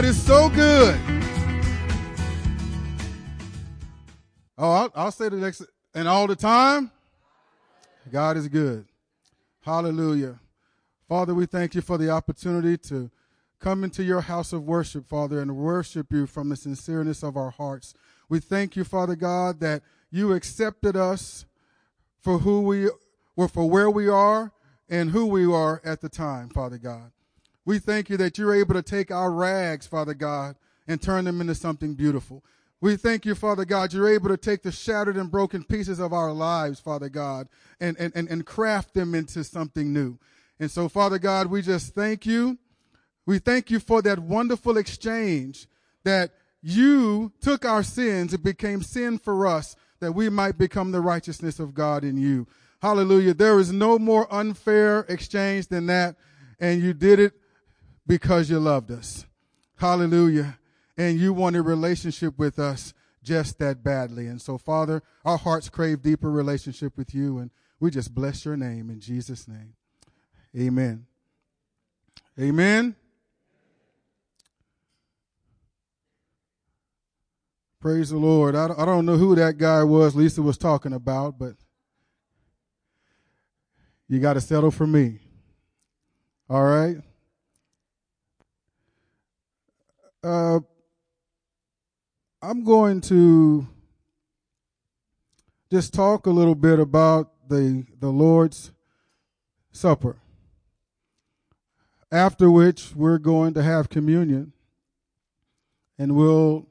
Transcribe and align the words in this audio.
God 0.00 0.08
is 0.08 0.22
so 0.26 0.48
good. 0.48 0.98
Oh, 4.56 4.70
I'll, 4.70 4.92
I'll 4.94 5.12
say 5.12 5.28
the 5.28 5.36
next, 5.36 5.62
and 5.94 6.08
all 6.08 6.26
the 6.26 6.34
time, 6.34 6.90
God 8.10 8.38
is 8.38 8.48
good. 8.48 8.86
Hallelujah. 9.60 10.40
Father, 11.06 11.34
we 11.34 11.44
thank 11.44 11.74
you 11.74 11.82
for 11.82 11.98
the 11.98 12.08
opportunity 12.08 12.78
to 12.88 13.10
come 13.58 13.84
into 13.84 14.02
your 14.02 14.22
house 14.22 14.54
of 14.54 14.64
worship, 14.64 15.06
Father, 15.06 15.38
and 15.38 15.54
worship 15.54 16.10
you 16.10 16.26
from 16.26 16.48
the 16.48 16.54
sincereness 16.54 17.22
of 17.22 17.36
our 17.36 17.50
hearts. 17.50 17.92
We 18.30 18.40
thank 18.40 18.76
you, 18.76 18.84
Father 18.84 19.16
God, 19.16 19.60
that 19.60 19.82
you 20.10 20.32
accepted 20.32 20.96
us 20.96 21.44
for 22.22 22.38
who 22.38 22.62
we 22.62 22.88
were, 23.36 23.48
for 23.48 23.68
where 23.68 23.90
we 23.90 24.08
are 24.08 24.52
and 24.88 25.10
who 25.10 25.26
we 25.26 25.44
are 25.44 25.82
at 25.84 26.00
the 26.00 26.08
time, 26.08 26.48
Father 26.48 26.78
God. 26.78 27.12
We 27.64 27.78
thank 27.78 28.08
you 28.08 28.16
that 28.16 28.38
you're 28.38 28.54
able 28.54 28.74
to 28.74 28.82
take 28.82 29.10
our 29.10 29.30
rags, 29.30 29.86
Father 29.86 30.14
God, 30.14 30.56
and 30.88 31.00
turn 31.00 31.24
them 31.24 31.40
into 31.40 31.54
something 31.54 31.94
beautiful. 31.94 32.42
We 32.80 32.96
thank 32.96 33.26
you, 33.26 33.34
Father 33.34 33.66
God, 33.66 33.92
you're 33.92 34.08
able 34.08 34.30
to 34.30 34.38
take 34.38 34.62
the 34.62 34.72
shattered 34.72 35.16
and 35.16 35.30
broken 35.30 35.64
pieces 35.64 35.98
of 35.98 36.14
our 36.14 36.32
lives, 36.32 36.80
Father 36.80 37.10
God, 37.10 37.48
and, 37.78 37.96
and, 37.98 38.12
and, 38.16 38.28
and 38.28 38.46
craft 38.46 38.94
them 38.94 39.14
into 39.14 39.44
something 39.44 39.92
new. 39.92 40.18
And 40.58 40.70
so, 40.70 40.88
Father 40.88 41.18
God, 41.18 41.48
we 41.48 41.60
just 41.60 41.94
thank 41.94 42.24
you. 42.24 42.58
We 43.26 43.38
thank 43.38 43.70
you 43.70 43.80
for 43.80 44.00
that 44.02 44.18
wonderful 44.18 44.78
exchange 44.78 45.68
that 46.04 46.32
you 46.62 47.32
took 47.40 47.64
our 47.64 47.82
sins, 47.82 48.32
it 48.32 48.42
became 48.42 48.82
sin 48.82 49.18
for 49.18 49.46
us, 49.46 49.76
that 50.00 50.12
we 50.12 50.30
might 50.30 50.56
become 50.56 50.90
the 50.90 51.00
righteousness 51.00 51.60
of 51.60 51.74
God 51.74 52.02
in 52.02 52.16
you. 52.16 52.46
Hallelujah. 52.80 53.34
There 53.34 53.58
is 53.58 53.72
no 53.72 53.98
more 53.98 54.26
unfair 54.32 55.00
exchange 55.08 55.68
than 55.68 55.86
that. 55.86 56.16
And 56.58 56.82
you 56.82 56.94
did 56.94 57.18
it 57.18 57.32
because 58.10 58.50
you 58.50 58.58
loved 58.58 58.90
us. 58.90 59.24
Hallelujah. 59.76 60.58
And 60.98 61.16
you 61.16 61.32
wanted 61.32 61.62
relationship 61.62 62.36
with 62.36 62.58
us 62.58 62.92
just 63.22 63.60
that 63.60 63.84
badly. 63.84 64.26
And 64.26 64.42
so, 64.42 64.58
Father, 64.58 65.00
our 65.24 65.38
hearts 65.38 65.68
crave 65.68 66.02
deeper 66.02 66.28
relationship 66.28 66.98
with 66.98 67.14
you. 67.14 67.38
And 67.38 67.52
we 67.78 67.88
just 67.88 68.12
bless 68.12 68.44
your 68.44 68.56
name 68.56 68.90
in 68.90 68.98
Jesus' 68.98 69.46
name. 69.46 69.74
Amen. 70.58 71.06
Amen. 72.36 72.96
Praise 77.78 78.10
the 78.10 78.16
Lord. 78.16 78.56
I 78.56 78.66
don't 78.66 79.06
know 79.06 79.18
who 79.18 79.36
that 79.36 79.56
guy 79.56 79.84
was 79.84 80.16
Lisa 80.16 80.42
was 80.42 80.58
talking 80.58 80.94
about, 80.94 81.38
but 81.38 81.54
you 84.08 84.18
got 84.18 84.32
to 84.32 84.40
settle 84.40 84.72
for 84.72 84.88
me. 84.88 85.20
All 86.48 86.64
right? 86.64 86.96
Uh, 90.22 90.60
I'm 92.42 92.62
going 92.62 93.00
to 93.02 93.66
just 95.72 95.94
talk 95.94 96.26
a 96.26 96.30
little 96.30 96.54
bit 96.54 96.78
about 96.78 97.48
the 97.48 97.86
the 97.98 98.10
Lord's 98.10 98.72
Supper. 99.72 100.16
After 102.12 102.50
which 102.50 102.94
we're 102.94 103.18
going 103.18 103.54
to 103.54 103.62
have 103.62 103.88
communion, 103.88 104.52
and 105.98 106.16
we'll 106.16 106.66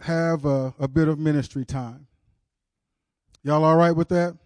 have 0.00 0.44
a, 0.44 0.74
a 0.78 0.88
bit 0.88 1.06
of 1.06 1.18
ministry 1.18 1.64
time. 1.64 2.06
Y'all 3.44 3.64
all 3.64 3.76
right 3.76 3.92
with 3.92 4.08
that? 4.08 4.36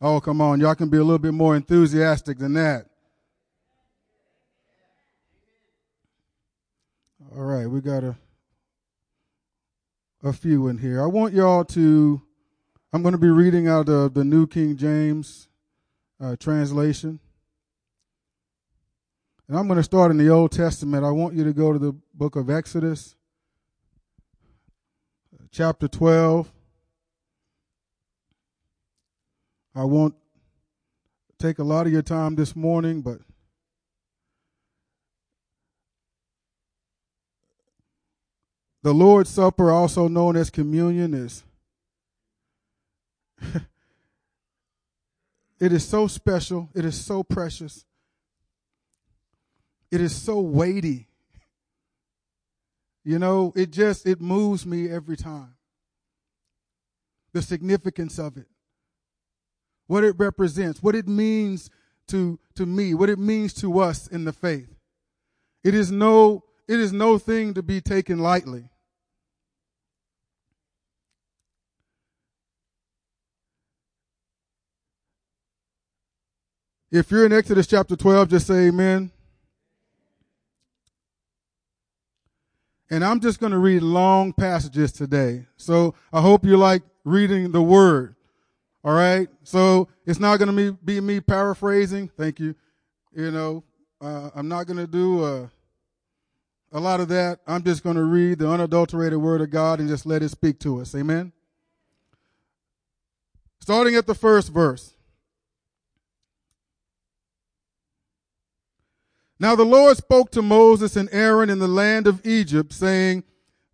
Oh, 0.00 0.20
come 0.20 0.40
on. 0.40 0.60
Y'all 0.60 0.74
can 0.74 0.88
be 0.88 0.98
a 0.98 1.04
little 1.04 1.18
bit 1.18 1.34
more 1.34 1.56
enthusiastic 1.56 2.38
than 2.38 2.54
that. 2.54 2.89
All 7.36 7.44
right, 7.44 7.66
we 7.66 7.80
got 7.80 8.02
a 8.02 8.16
a 10.24 10.32
few 10.32 10.66
in 10.66 10.78
here. 10.78 11.00
I 11.00 11.06
want 11.06 11.32
y'all 11.32 11.64
to 11.66 12.20
I'm 12.92 13.02
going 13.02 13.12
to 13.12 13.18
be 13.18 13.30
reading 13.30 13.68
out 13.68 13.88
of 13.88 14.14
the 14.14 14.24
New 14.24 14.48
King 14.48 14.76
James 14.76 15.48
uh, 16.20 16.34
translation. 16.34 17.20
And 19.46 19.56
I'm 19.56 19.68
going 19.68 19.76
to 19.76 19.84
start 19.84 20.10
in 20.10 20.16
the 20.16 20.28
Old 20.28 20.50
Testament. 20.50 21.04
I 21.04 21.12
want 21.12 21.34
you 21.34 21.44
to 21.44 21.52
go 21.52 21.72
to 21.72 21.78
the 21.78 21.92
book 22.12 22.34
of 22.34 22.50
Exodus, 22.50 23.14
chapter 25.52 25.86
12. 25.86 26.50
I 29.76 29.84
won't 29.84 30.16
take 31.38 31.60
a 31.60 31.64
lot 31.64 31.86
of 31.86 31.92
your 31.92 32.02
time 32.02 32.34
this 32.34 32.56
morning, 32.56 33.02
but 33.02 33.20
The 38.82 38.94
Lord's 38.94 39.30
Supper, 39.30 39.70
also 39.70 40.08
known 40.08 40.36
as 40.36 40.48
communion, 40.48 41.12
is 41.12 41.44
it 45.60 45.72
is 45.72 45.86
so 45.86 46.06
special. 46.06 46.70
It 46.74 46.84
is 46.84 46.98
so 47.04 47.22
precious. 47.22 47.84
It 49.90 50.00
is 50.00 50.14
so 50.14 50.40
weighty. 50.40 51.08
You 53.04 53.18
know, 53.18 53.52
it 53.56 53.70
just 53.70 54.06
it 54.06 54.20
moves 54.20 54.64
me 54.64 54.88
every 54.88 55.16
time. 55.16 55.54
The 57.32 57.42
significance 57.42 58.18
of 58.18 58.36
it. 58.36 58.46
What 59.86 60.04
it 60.04 60.14
represents, 60.18 60.82
what 60.82 60.94
it 60.94 61.08
means 61.08 61.70
to 62.08 62.38
to 62.54 62.64
me, 62.64 62.94
what 62.94 63.10
it 63.10 63.18
means 63.18 63.52
to 63.54 63.80
us 63.80 64.06
in 64.06 64.24
the 64.24 64.32
faith. 64.32 64.74
It 65.64 65.74
is 65.74 65.90
no 65.90 66.44
it 66.66 66.78
is 66.78 66.92
no 66.92 67.18
thing 67.18 67.52
to 67.54 67.62
be 67.62 67.80
taken 67.80 68.20
lightly. 68.20 68.69
If 76.92 77.10
you're 77.10 77.24
in 77.24 77.32
Exodus 77.32 77.68
chapter 77.68 77.94
12, 77.94 78.28
just 78.28 78.48
say 78.48 78.66
amen. 78.66 79.12
And 82.90 83.04
I'm 83.04 83.20
just 83.20 83.38
going 83.38 83.52
to 83.52 83.58
read 83.58 83.82
long 83.82 84.32
passages 84.32 84.90
today. 84.90 85.46
So 85.56 85.94
I 86.12 86.20
hope 86.20 86.44
you 86.44 86.56
like 86.56 86.82
reading 87.04 87.52
the 87.52 87.62
word. 87.62 88.16
All 88.82 88.92
right. 88.92 89.28
So 89.44 89.88
it's 90.04 90.18
not 90.18 90.38
going 90.38 90.56
to 90.56 90.72
be, 90.84 91.00
me 91.00 91.20
paraphrasing. 91.20 92.08
Thank 92.08 92.40
you. 92.40 92.56
You 93.14 93.30
know, 93.30 93.62
uh, 94.00 94.30
I'm 94.34 94.48
not 94.48 94.66
going 94.66 94.78
to 94.78 94.88
do 94.88 95.24
a, 95.24 95.42
uh, 95.44 95.48
a 96.72 96.80
lot 96.80 97.00
of 97.00 97.08
that. 97.08 97.40
I'm 97.46 97.62
just 97.62 97.84
going 97.84 97.96
to 97.96 98.04
read 98.04 98.38
the 98.38 98.48
unadulterated 98.48 99.18
word 99.18 99.40
of 99.40 99.50
God 99.50 99.80
and 99.80 99.88
just 99.88 100.06
let 100.06 100.22
it 100.22 100.28
speak 100.30 100.58
to 100.60 100.80
us. 100.80 100.94
Amen. 100.94 101.32
Starting 103.60 103.94
at 103.94 104.06
the 104.06 104.14
first 104.14 104.52
verse. 104.52 104.94
Now 109.40 109.56
the 109.56 109.64
Lord 109.64 109.96
spoke 109.96 110.30
to 110.32 110.42
Moses 110.42 110.96
and 110.96 111.08
Aaron 111.10 111.48
in 111.48 111.58
the 111.58 111.66
land 111.66 112.06
of 112.06 112.24
Egypt, 112.26 112.74
saying, 112.74 113.24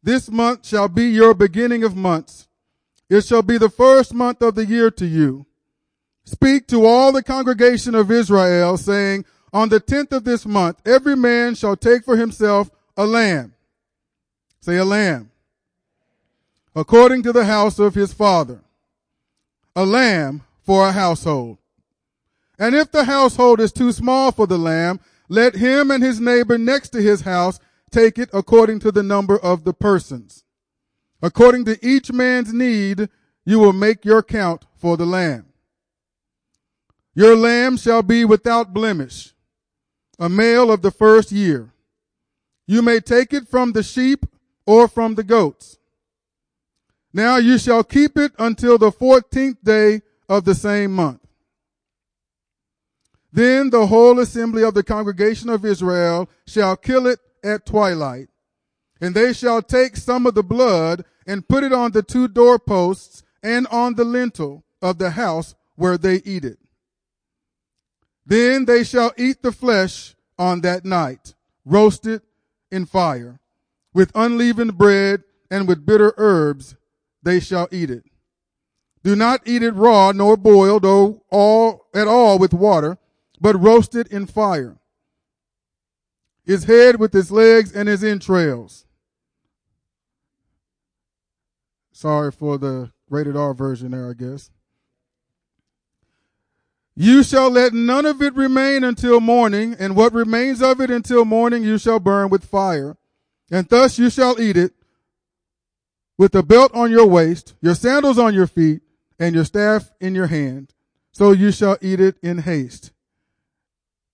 This 0.00 0.30
month 0.30 0.64
shall 0.64 0.86
be 0.86 1.08
your 1.08 1.34
beginning 1.34 1.82
of 1.82 1.96
months. 1.96 2.46
It 3.10 3.24
shall 3.26 3.42
be 3.42 3.58
the 3.58 3.68
first 3.68 4.14
month 4.14 4.42
of 4.42 4.54
the 4.54 4.64
year 4.64 4.92
to 4.92 5.04
you. 5.04 5.44
Speak 6.24 6.68
to 6.68 6.86
all 6.86 7.10
the 7.10 7.22
congregation 7.22 7.96
of 7.96 8.12
Israel, 8.12 8.76
saying, 8.76 9.24
On 9.52 9.68
the 9.68 9.80
tenth 9.80 10.12
of 10.12 10.22
this 10.22 10.46
month, 10.46 10.80
every 10.86 11.16
man 11.16 11.56
shall 11.56 11.76
take 11.76 12.04
for 12.04 12.16
himself 12.16 12.70
a 12.96 13.04
lamb. 13.04 13.52
Say 14.60 14.76
a 14.76 14.84
lamb. 14.84 15.32
According 16.76 17.24
to 17.24 17.32
the 17.32 17.44
house 17.44 17.80
of 17.80 17.94
his 17.94 18.12
father. 18.12 18.60
A 19.74 19.84
lamb 19.84 20.42
for 20.62 20.86
a 20.86 20.92
household. 20.92 21.58
And 22.56 22.74
if 22.74 22.92
the 22.92 23.04
household 23.04 23.60
is 23.60 23.72
too 23.72 23.90
small 23.92 24.30
for 24.30 24.46
the 24.46 24.58
lamb, 24.58 25.00
let 25.28 25.56
him 25.56 25.90
and 25.90 26.02
his 26.02 26.20
neighbor 26.20 26.58
next 26.58 26.90
to 26.90 27.02
his 27.02 27.22
house 27.22 27.58
take 27.90 28.18
it 28.18 28.30
according 28.32 28.80
to 28.80 28.92
the 28.92 29.02
number 29.02 29.38
of 29.38 29.64
the 29.64 29.72
persons. 29.72 30.44
According 31.22 31.64
to 31.66 31.78
each 31.86 32.12
man's 32.12 32.52
need, 32.52 33.08
you 33.44 33.58
will 33.58 33.72
make 33.72 34.04
your 34.04 34.22
count 34.22 34.64
for 34.76 34.96
the 34.96 35.06
lamb. 35.06 35.46
Your 37.14 37.34
lamb 37.34 37.76
shall 37.76 38.02
be 38.02 38.24
without 38.24 38.74
blemish, 38.74 39.34
a 40.18 40.28
male 40.28 40.70
of 40.70 40.82
the 40.82 40.90
first 40.90 41.32
year. 41.32 41.72
You 42.66 42.82
may 42.82 43.00
take 43.00 43.32
it 43.32 43.48
from 43.48 43.72
the 43.72 43.82
sheep 43.82 44.26
or 44.66 44.88
from 44.88 45.14
the 45.14 45.24
goats. 45.24 45.78
Now 47.12 47.36
you 47.38 47.56
shall 47.56 47.84
keep 47.84 48.18
it 48.18 48.32
until 48.38 48.76
the 48.76 48.92
fourteenth 48.92 49.64
day 49.64 50.02
of 50.28 50.44
the 50.44 50.54
same 50.54 50.92
month. 50.92 51.25
Then 53.32 53.70
the 53.70 53.86
whole 53.86 54.18
assembly 54.18 54.62
of 54.62 54.74
the 54.74 54.82
congregation 54.82 55.48
of 55.48 55.64
Israel 55.64 56.28
shall 56.46 56.76
kill 56.76 57.06
it 57.06 57.18
at 57.44 57.66
twilight. 57.66 58.28
And 59.00 59.14
they 59.14 59.32
shall 59.32 59.62
take 59.62 59.96
some 59.96 60.26
of 60.26 60.34
the 60.34 60.42
blood 60.42 61.04
and 61.26 61.48
put 61.48 61.64
it 61.64 61.72
on 61.72 61.92
the 61.92 62.02
two 62.02 62.28
doorposts 62.28 63.22
and 63.42 63.66
on 63.68 63.94
the 63.94 64.04
lintel 64.04 64.64
of 64.80 64.98
the 64.98 65.10
house 65.10 65.54
where 65.74 65.98
they 65.98 66.16
eat 66.24 66.44
it. 66.44 66.58
Then 68.24 68.64
they 68.64 68.82
shall 68.84 69.12
eat 69.16 69.42
the 69.42 69.52
flesh 69.52 70.14
on 70.38 70.62
that 70.62 70.84
night 70.84 71.34
roasted 71.64 72.22
in 72.70 72.86
fire. 72.86 73.40
With 73.92 74.12
unleavened 74.14 74.76
bread 74.76 75.22
and 75.50 75.68
with 75.68 75.86
bitter 75.86 76.14
herbs 76.16 76.76
they 77.22 77.40
shall 77.40 77.68
eat 77.70 77.90
it. 77.90 78.04
Do 79.02 79.14
not 79.14 79.42
eat 79.46 79.62
it 79.62 79.74
raw 79.74 80.12
nor 80.12 80.36
boiled 80.36 80.84
or 80.84 81.20
all 81.30 81.86
at 81.94 82.08
all 82.08 82.38
with 82.38 82.52
water, 82.52 82.98
but 83.40 83.60
roasted 83.60 84.08
in 84.08 84.26
fire. 84.26 84.76
His 86.44 86.64
head 86.64 87.00
with 87.00 87.12
his 87.12 87.30
legs 87.30 87.72
and 87.72 87.88
his 87.88 88.04
entrails. 88.04 88.86
Sorry 91.92 92.30
for 92.30 92.58
the 92.58 92.92
rated 93.08 93.36
R 93.36 93.54
version 93.54 93.90
there, 93.90 94.10
I 94.10 94.12
guess. 94.12 94.50
You 96.94 97.22
shall 97.22 97.50
let 97.50 97.74
none 97.74 98.06
of 98.06 98.22
it 98.22 98.34
remain 98.34 98.82
until 98.82 99.20
morning, 99.20 99.76
and 99.78 99.94
what 99.94 100.14
remains 100.14 100.62
of 100.62 100.80
it 100.80 100.90
until 100.90 101.24
morning 101.24 101.62
you 101.62 101.76
shall 101.78 102.00
burn 102.00 102.30
with 102.30 102.44
fire. 102.44 102.96
And 103.50 103.68
thus 103.68 103.98
you 103.98 104.08
shall 104.08 104.40
eat 104.40 104.56
it 104.56 104.72
with 106.18 106.34
a 106.34 106.42
belt 106.42 106.72
on 106.74 106.90
your 106.90 107.06
waist, 107.06 107.54
your 107.60 107.74
sandals 107.74 108.18
on 108.18 108.34
your 108.34 108.46
feet, 108.46 108.80
and 109.18 109.34
your 109.34 109.44
staff 109.44 109.90
in 110.00 110.14
your 110.14 110.28
hand. 110.28 110.72
So 111.12 111.32
you 111.32 111.52
shall 111.52 111.76
eat 111.80 112.00
it 112.00 112.16
in 112.22 112.38
haste. 112.38 112.92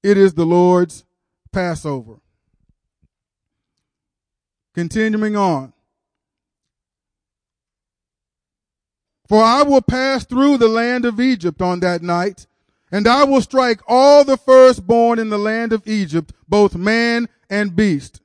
It 0.03 0.17
is 0.17 0.35
the 0.35 0.47
Lord's 0.47 1.05
Passover. 1.53 2.17
Continuing 4.75 5.37
on. 5.37 5.73
For 9.29 9.43
I 9.43 9.63
will 9.63 9.83
pass 9.83 10.25
through 10.25 10.59
the 10.59 10.69
land 10.69 11.05
of 11.05 11.21
Egypt 11.21 11.63
on 11.63 11.81
that 11.81 12.03
night 12.03 12.47
and 12.93 13.09
I 13.09 13.25
will 13.25 13.41
strike 13.41 13.81
all 13.89 14.23
the 14.23 14.37
firstborn 14.37 15.19
in 15.19 15.31
the 15.31 15.39
land 15.39 15.73
of 15.73 15.89
Egypt, 15.89 16.33
both 16.47 16.77
man 16.77 17.29
and 17.49 17.75
beast. 17.75 18.21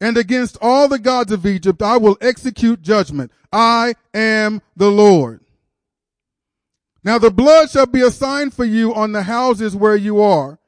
And 0.00 0.16
against 0.16 0.56
all 0.62 0.88
the 0.88 0.98
gods 0.98 1.30
of 1.30 1.44
Egypt 1.44 1.82
I 1.82 1.98
will 1.98 2.16
execute 2.22 2.80
judgment. 2.80 3.30
I 3.52 3.94
am 4.14 4.62
the 4.74 4.90
Lord. 4.90 5.40
Now 7.04 7.18
the 7.18 7.30
blood 7.30 7.68
shall 7.68 7.86
be 7.86 8.00
a 8.00 8.10
sign 8.10 8.50
for 8.50 8.64
you 8.64 8.94
on 8.94 9.12
the 9.12 9.24
houses 9.24 9.76
where 9.76 9.96
you 9.96 10.22
are. 10.22 10.59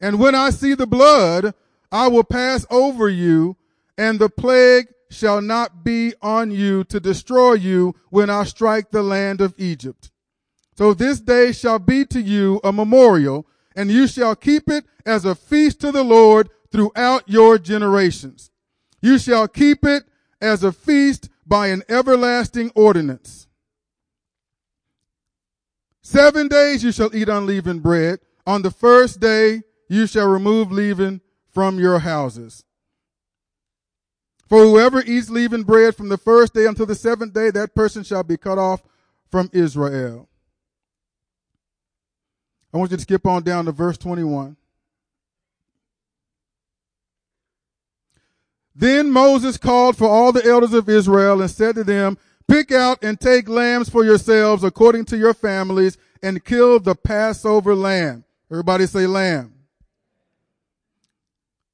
And 0.00 0.18
when 0.18 0.34
I 0.34 0.50
see 0.50 0.74
the 0.74 0.86
blood, 0.86 1.54
I 1.90 2.08
will 2.08 2.24
pass 2.24 2.66
over 2.70 3.08
you, 3.08 3.56
and 3.96 4.18
the 4.18 4.28
plague 4.28 4.88
shall 5.10 5.40
not 5.40 5.84
be 5.84 6.14
on 6.20 6.50
you 6.50 6.84
to 6.84 7.00
destroy 7.00 7.54
you 7.54 7.94
when 8.10 8.30
I 8.30 8.44
strike 8.44 8.90
the 8.90 9.02
land 9.02 9.40
of 9.40 9.54
Egypt. 9.56 10.10
So 10.76 10.94
this 10.94 11.20
day 11.20 11.52
shall 11.52 11.78
be 11.78 12.04
to 12.06 12.20
you 12.20 12.60
a 12.62 12.72
memorial, 12.72 13.46
and 13.74 13.90
you 13.90 14.06
shall 14.06 14.36
keep 14.36 14.68
it 14.68 14.84
as 15.04 15.24
a 15.24 15.34
feast 15.34 15.80
to 15.80 15.90
the 15.90 16.04
Lord 16.04 16.50
throughout 16.70 17.24
your 17.26 17.58
generations. 17.58 18.50
You 19.00 19.18
shall 19.18 19.48
keep 19.48 19.84
it 19.84 20.04
as 20.40 20.62
a 20.62 20.72
feast 20.72 21.30
by 21.46 21.68
an 21.68 21.82
everlasting 21.88 22.70
ordinance. 22.74 23.46
Seven 26.02 26.48
days 26.48 26.84
you 26.84 26.92
shall 26.92 27.14
eat 27.14 27.28
unleavened 27.28 27.82
bread. 27.82 28.20
On 28.46 28.62
the 28.62 28.70
first 28.70 29.20
day 29.20 29.62
you 29.88 30.06
shall 30.06 30.28
remove 30.28 30.70
leaven 30.70 31.20
from 31.50 31.78
your 31.78 32.00
houses. 32.00 32.64
For 34.48 34.62
whoever 34.62 35.02
eats 35.02 35.28
leavened 35.28 35.66
bread 35.66 35.94
from 35.94 36.08
the 36.08 36.16
first 36.16 36.54
day 36.54 36.66
until 36.66 36.86
the 36.86 36.94
seventh 36.94 37.34
day, 37.34 37.50
that 37.50 37.74
person 37.74 38.02
shall 38.02 38.22
be 38.22 38.36
cut 38.36 38.58
off 38.58 38.82
from 39.30 39.50
Israel. 39.52 40.28
I 42.72 42.78
want 42.78 42.90
you 42.90 42.96
to 42.96 43.02
skip 43.02 43.26
on 43.26 43.42
down 43.42 43.66
to 43.66 43.72
verse 43.72 43.98
21. 43.98 44.56
Then 48.74 49.10
Moses 49.10 49.58
called 49.58 49.96
for 49.96 50.08
all 50.08 50.32
the 50.32 50.44
elders 50.44 50.72
of 50.72 50.88
Israel 50.88 51.42
and 51.42 51.50
said 51.50 51.74
to 51.74 51.84
them, 51.84 52.16
Pick 52.46 52.72
out 52.72 53.02
and 53.02 53.20
take 53.20 53.48
lambs 53.48 53.90
for 53.90 54.04
yourselves 54.04 54.64
according 54.64 55.04
to 55.06 55.18
your 55.18 55.34
families 55.34 55.98
and 56.22 56.44
kill 56.44 56.78
the 56.78 56.94
Passover 56.94 57.74
lamb. 57.74 58.24
Everybody 58.50 58.86
say 58.86 59.06
lamb. 59.06 59.57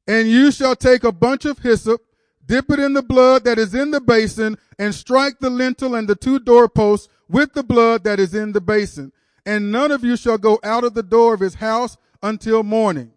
And 0.07 0.29
you 0.29 0.51
shall 0.51 0.77
take 0.77 1.05
a 1.05 1.13
bunch 1.13 1.45
of 1.45 1.59
hyssop, 1.61 2.03
dip 2.45 2.71
it 2.71 2.79
in 2.79 2.93
the 2.93 3.03
blood 3.03 3.45
that 3.45 3.59
is 3.59 3.75
in 3.75 3.91
the 3.91 4.01
basin, 4.01 4.59
and 4.79 4.95
strike 4.95 5.39
the 5.41 5.51
lintel 5.51 5.95
and 5.95 6.09
the 6.09 6.15
two 6.15 6.39
doorposts 6.39 7.09
with 7.29 7.55
the 7.55 7.63
blood 7.63 8.05
that 8.05 8.21
is 8.21 8.35
in 8.35 8.53
the 8.53 8.61
basin 8.61 9.13
and 9.47 9.71
none 9.71 9.91
of 9.91 10.05
you 10.05 10.17
shall 10.17 10.39
go 10.39 10.59
out 10.63 10.85
of 10.85 10.95
the 10.95 11.03
door 11.03 11.35
of 11.35 11.41
his 11.41 11.55
house 11.55 11.97
until 12.23 12.63
morning. 12.63 13.13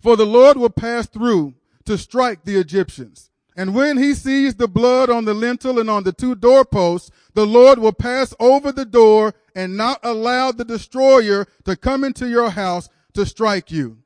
For 0.00 0.16
the 0.16 0.26
Lord 0.26 0.56
will 0.56 0.70
pass 0.70 1.06
through 1.06 1.54
to 1.84 1.98
strike 1.98 2.44
the 2.44 2.56
Egyptians. 2.56 3.30
And 3.54 3.74
when 3.74 3.98
he 3.98 4.14
sees 4.14 4.54
the 4.54 4.66
blood 4.66 5.10
on 5.10 5.26
the 5.26 5.34
lintel 5.34 5.78
and 5.78 5.90
on 5.90 6.04
the 6.04 6.12
two 6.12 6.34
doorposts, 6.34 7.10
the 7.34 7.46
Lord 7.46 7.78
will 7.78 7.92
pass 7.92 8.34
over 8.40 8.72
the 8.72 8.86
door 8.86 9.34
and 9.54 9.76
not 9.76 10.00
allow 10.02 10.52
the 10.52 10.64
destroyer 10.64 11.46
to 11.64 11.76
come 11.76 12.02
into 12.02 12.28
your 12.28 12.50
house 12.50 12.88
to 13.12 13.26
strike 13.26 13.70
you. 13.70 13.98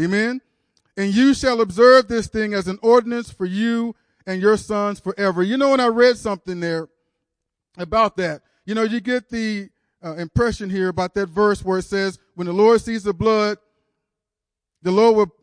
Amen. 0.00 0.40
And 0.96 1.14
you 1.14 1.34
shall 1.34 1.60
observe 1.60 2.08
this 2.08 2.26
thing 2.28 2.54
as 2.54 2.68
an 2.68 2.78
ordinance 2.82 3.30
for 3.30 3.46
you 3.46 3.94
and 4.26 4.40
your 4.40 4.56
sons 4.56 5.00
forever. 5.00 5.42
You 5.42 5.56
know, 5.56 5.70
when 5.70 5.80
I 5.80 5.86
read 5.86 6.16
something 6.16 6.60
there 6.60 6.88
about 7.76 8.16
that, 8.16 8.42
you 8.64 8.74
know, 8.74 8.82
you 8.82 9.00
get 9.00 9.28
the 9.28 9.70
uh, 10.04 10.14
impression 10.14 10.70
here 10.70 10.88
about 10.88 11.14
that 11.14 11.28
verse 11.28 11.64
where 11.64 11.78
it 11.78 11.84
says, 11.84 12.18
when 12.34 12.46
the 12.46 12.52
Lord 12.52 12.80
sees 12.80 13.02
the 13.02 13.14
blood, 13.14 13.58
the 14.82 14.90
Lord 14.90 15.16
will, 15.16 15.34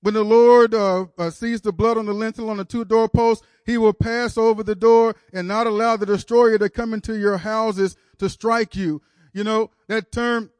when 0.00 0.14
the 0.14 0.24
Lord 0.24 0.74
uh, 0.74 1.06
uh, 1.18 1.30
sees 1.30 1.60
the 1.60 1.72
blood 1.72 1.98
on 1.98 2.06
the 2.06 2.12
lintel 2.12 2.50
on 2.50 2.56
the 2.56 2.64
two 2.64 2.84
doorposts, 2.84 3.44
he 3.66 3.76
will 3.76 3.92
pass 3.92 4.36
over 4.36 4.62
the 4.62 4.74
door 4.74 5.14
and 5.32 5.46
not 5.46 5.66
allow 5.66 5.96
the 5.96 6.06
destroyer 6.06 6.58
to 6.58 6.68
come 6.68 6.94
into 6.94 7.18
your 7.18 7.38
houses 7.38 7.96
to 8.18 8.28
strike 8.28 8.74
you. 8.74 9.02
You 9.32 9.44
know, 9.44 9.70
that 9.88 10.12
term 10.12 10.50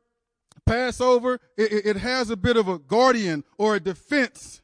Passover, 0.67 1.41
it, 1.57 1.87
it 1.87 1.97
has 1.97 2.31
a 2.31 2.37
bit 2.37 2.57
of 2.57 2.69
a 2.69 2.79
guardian 2.79 3.45
or 3.59 3.77
a 3.77 3.81
defense 3.81 4.61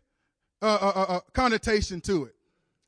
uh, 0.62 0.78
uh, 0.80 1.04
uh, 1.08 1.20
connotation 1.32 2.00
to 2.02 2.24
it. 2.24 2.34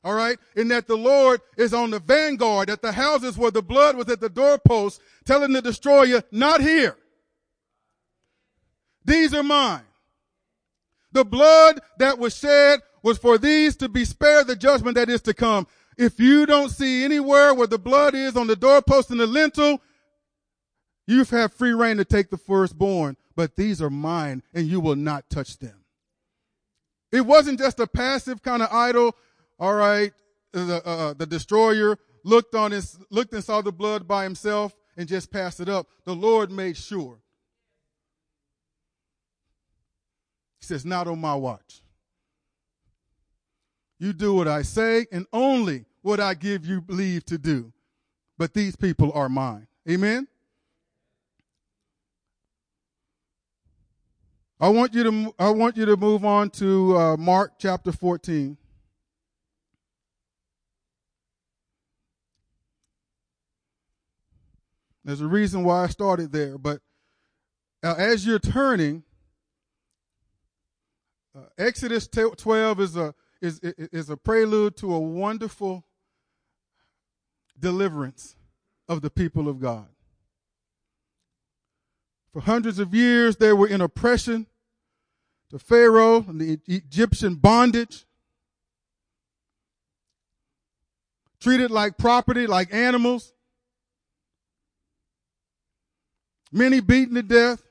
All 0.03 0.15
right. 0.15 0.37
In 0.55 0.67
that 0.69 0.87
the 0.87 0.97
Lord 0.97 1.41
is 1.57 1.73
on 1.73 1.91
the 1.91 1.99
vanguard 1.99 2.69
at 2.69 2.81
the 2.81 2.91
houses 2.91 3.37
where 3.37 3.51
the 3.51 3.61
blood 3.61 3.95
was 3.95 4.09
at 4.09 4.19
the 4.19 4.29
doorpost, 4.29 4.99
telling 5.25 5.53
the 5.53 5.61
destroyer, 5.61 6.23
not 6.31 6.61
here. 6.61 6.97
These 9.05 9.33
are 9.33 9.43
mine. 9.43 9.83
The 11.11 11.25
blood 11.25 11.81
that 11.97 12.17
was 12.17 12.35
shed 12.35 12.79
was 13.03 13.17
for 13.17 13.37
these 13.37 13.75
to 13.77 13.89
be 13.89 14.05
spared 14.05 14.47
the 14.47 14.55
judgment 14.55 14.95
that 14.95 15.09
is 15.09 15.21
to 15.23 15.33
come. 15.33 15.67
If 15.97 16.19
you 16.19 16.45
don't 16.45 16.69
see 16.69 17.03
anywhere 17.03 17.53
where 17.53 17.67
the 17.67 17.77
blood 17.77 18.15
is 18.15 18.35
on 18.35 18.47
the 18.47 18.55
doorpost 18.55 19.11
and 19.11 19.19
the 19.19 19.27
lintel, 19.27 19.81
you 21.11 21.19
have 21.19 21.29
had 21.29 21.53
free 21.53 21.73
rein 21.73 21.97
to 21.97 22.05
take 22.05 22.29
the 22.29 22.37
firstborn, 22.37 23.17
but 23.35 23.55
these 23.55 23.81
are 23.81 23.89
mine 23.89 24.43
and 24.53 24.67
you 24.67 24.79
will 24.79 24.95
not 24.95 25.29
touch 25.29 25.57
them. 25.57 25.83
It 27.11 27.21
wasn't 27.21 27.59
just 27.59 27.79
a 27.79 27.87
passive 27.87 28.41
kind 28.41 28.61
of 28.61 28.71
idol 28.71 29.15
all 29.61 29.75
right, 29.75 30.11
the, 30.53 30.81
uh, 30.83 30.89
uh, 30.89 31.13
the 31.13 31.27
destroyer 31.27 31.95
looked 32.25 32.55
on 32.55 32.71
his, 32.71 32.97
looked 33.11 33.31
and 33.33 33.43
saw 33.43 33.61
the 33.61 33.71
blood 33.71 34.07
by 34.07 34.23
himself 34.23 34.75
and 34.97 35.07
just 35.07 35.31
passed 35.31 35.59
it 35.59 35.69
up. 35.69 35.85
The 36.03 36.15
Lord 36.15 36.51
made 36.51 36.75
sure. 36.75 37.19
He 40.59 40.65
says, 40.65 40.83
not 40.83 41.07
on 41.07 41.21
my 41.21 41.35
watch. 41.35 41.83
You 43.99 44.13
do 44.13 44.33
what 44.33 44.47
I 44.47 44.63
say 44.63 45.05
and 45.11 45.27
only 45.31 45.85
what 46.01 46.19
I 46.19 46.33
give 46.33 46.65
you 46.65 46.83
leave 46.87 47.23
to 47.27 47.37
do. 47.37 47.71
But 48.39 48.55
these 48.55 48.75
people 48.75 49.11
are 49.13 49.29
mine. 49.29 49.67
Amen. 49.87 50.27
I 54.61 54.69
want 54.69 54.93
you 54.93 55.03
to 55.03 55.35
I 55.39 55.49
want 55.49 55.75
you 55.75 55.85
to 55.85 55.97
move 55.97 56.23
on 56.23 56.51
to 56.51 56.95
uh, 56.95 57.17
Mark 57.17 57.53
chapter 57.57 57.91
14. 57.91 58.55
There's 65.03 65.21
a 65.21 65.25
reason 65.25 65.63
why 65.63 65.85
I 65.85 65.87
started 65.87 66.31
there, 66.31 66.59
but 66.59 66.79
uh, 67.81 67.95
as 67.97 68.23
you're 68.23 68.37
turning, 68.37 69.01
uh, 71.35 71.45
Exodus 71.57 72.07
12 72.07 72.81
is 72.81 72.95
a 72.95 73.15
is 73.41 73.59
is 73.63 74.11
a 74.11 74.15
prelude 74.15 74.77
to 74.77 74.93
a 74.93 74.99
wonderful 74.99 75.85
deliverance 77.59 78.35
of 78.87 79.01
the 79.01 79.09
people 79.09 79.49
of 79.49 79.59
God. 79.59 79.87
For 82.31 82.41
hundreds 82.41 82.77
of 82.77 82.93
years, 82.93 83.37
they 83.37 83.53
were 83.53 83.67
in 83.67 83.81
oppression 83.81 84.45
to 85.51 85.59
Pharaoh 85.59 86.23
and 86.27 86.39
the 86.39 86.59
Egyptian 86.65 87.35
bondage, 87.35 88.05
treated 91.41 91.69
like 91.69 91.97
property, 91.97 92.47
like 92.47 92.73
animals, 92.73 93.33
many 96.53 96.79
beaten 96.79 97.15
to 97.15 97.21
death. 97.21 97.61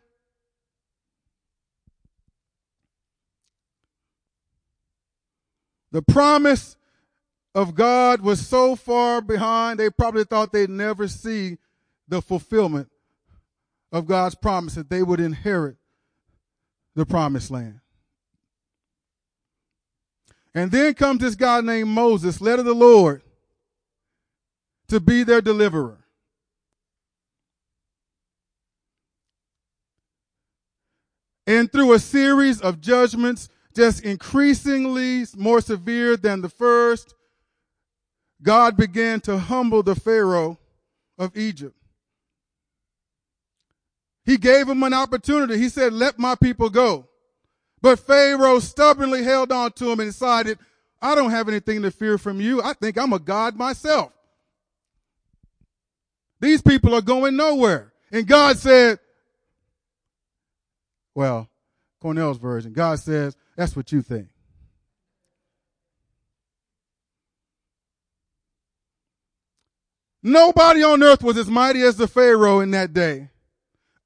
The 5.93 6.03
promise 6.03 6.77
of 7.55 7.75
God 7.75 8.21
was 8.21 8.47
so 8.47 8.77
far 8.77 9.23
behind, 9.23 9.81
they 9.81 9.89
probably 9.89 10.25
thought 10.25 10.53
they'd 10.53 10.69
never 10.69 11.09
see 11.09 11.57
the 12.07 12.21
fulfillment 12.21 12.91
of 13.91 14.07
God's 14.07 14.35
promise 14.35 14.75
that 14.75 14.91
they 14.91 15.03
would 15.03 15.19
inherit 15.19 15.80
the 17.01 17.07
promised 17.07 17.51
land. 17.51 17.81
And 20.55 20.71
then 20.71 20.93
comes 20.93 21.21
this 21.21 21.35
guy 21.35 21.63
named 21.63 21.89
Moses, 21.89 22.43
led 22.43 22.59
of 22.59 22.67
the 22.67 22.75
Lord, 22.75 23.23
to 24.89 25.01
be 25.01 25.23
their 25.23 25.41
deliverer. 25.41 25.97
And 31.47 31.73
through 31.73 31.95
a 31.95 31.99
series 31.99 32.61
of 32.61 32.83
judgments, 32.83 33.49
just 33.75 34.05
increasingly 34.05 35.25
more 35.37 35.63
severe 35.63 36.19
than 36.19 36.43
the 36.43 36.51
first, 36.51 37.15
God 38.43 38.77
began 38.77 39.21
to 39.23 39.39
humble 39.39 39.83
the 39.83 39.95
Pharaoh 39.95 40.59
of 41.17 41.35
Egypt. 41.35 41.80
He 44.31 44.37
gave 44.37 44.69
him 44.69 44.85
an 44.85 44.95
opportunity. 44.95 45.59
He 45.59 45.69
said, 45.69 45.93
let 45.93 46.17
my 46.17 46.37
people 46.37 46.71
go. 46.71 47.09
But 47.83 47.99
Pharaoh 47.99 48.61
stubbornly 48.61 49.25
held 49.25 49.51
on 49.51 49.73
to 49.73 49.91
him 49.91 49.99
and 49.99 50.09
decided, 50.09 50.57
I 51.03 51.17
don't 51.17 51.33
have 51.33 51.49
anything 51.49 51.83
to 51.83 51.91
fear 51.91 52.17
from 52.17 52.41
you. 52.41 52.63
I 52.63 52.75
think 52.75 52.97
I'm 52.97 53.13
a 53.13 53.19
God 53.19 53.57
myself. 53.57 54.13
These 56.39 56.63
people 56.63 56.95
are 56.95 57.01
going 57.01 57.35
nowhere. 57.35 57.93
And 58.13 58.25
God 58.25 58.57
said, 58.57 59.01
well, 61.13 61.49
Cornell's 62.01 62.39
version, 62.39 62.73
God 62.73 63.01
says, 63.01 63.37
that's 63.57 63.75
what 63.75 63.91
you 63.91 64.01
think. 64.01 64.29
Nobody 70.23 70.85
on 70.85 71.03
earth 71.03 71.25
was 71.25 71.37
as 71.37 71.51
mighty 71.51 71.83
as 71.83 71.97
the 71.97 72.07
Pharaoh 72.07 72.61
in 72.61 72.71
that 72.71 72.93
day. 72.93 73.31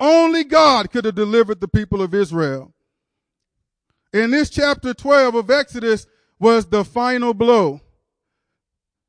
Only 0.01 0.45
God 0.45 0.91
could 0.91 1.05
have 1.05 1.15
delivered 1.15 1.61
the 1.61 1.69
people 1.69 2.03
of 2.03 2.15
Israel. 2.15 2.73
In 4.13 4.31
this 4.31 4.51
chapter 4.51 4.95
12 4.95 5.35
of 5.35 5.51
Exodus 5.51 6.07
was 6.39 6.67
the 6.67 6.85
final 6.85 7.35
blow 7.35 7.81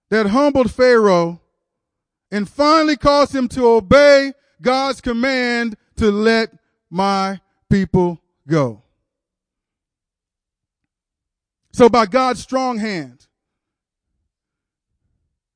that 0.09 0.27
humbled 0.27 0.71
Pharaoh 0.71 1.41
and 2.31 2.49
finally 2.49 2.97
caused 2.97 3.33
him 3.33 3.47
to 3.49 3.67
obey 3.67 4.33
God's 4.61 5.01
command 5.01 5.75
to 5.97 6.11
let 6.11 6.51
my 6.89 7.39
people 7.69 8.21
go. 8.47 8.83
So 11.71 11.89
by 11.89 12.05
God's 12.05 12.41
strong 12.41 12.77
hand, 12.77 13.27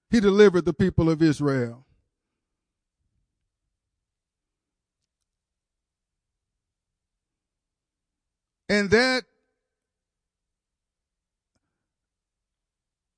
he 0.09 0.19
delivered 0.19 0.65
the 0.65 0.73
people 0.73 1.09
of 1.09 1.21
Israel. 1.21 1.85
And 8.69 8.91
that 8.91 9.23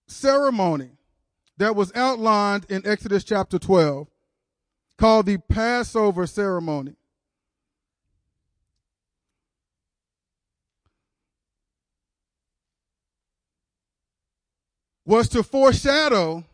ceremony 0.07 0.91
that 1.57 1.75
was 1.75 1.91
outlined 1.93 2.65
in 2.69 2.87
Exodus 2.87 3.25
chapter 3.25 3.59
12 3.59 4.07
called 4.97 5.25
the 5.25 5.37
Passover 5.37 6.25
ceremony. 6.25 6.95
was 15.03 15.27
to 15.27 15.43
foreshadow 15.43 16.45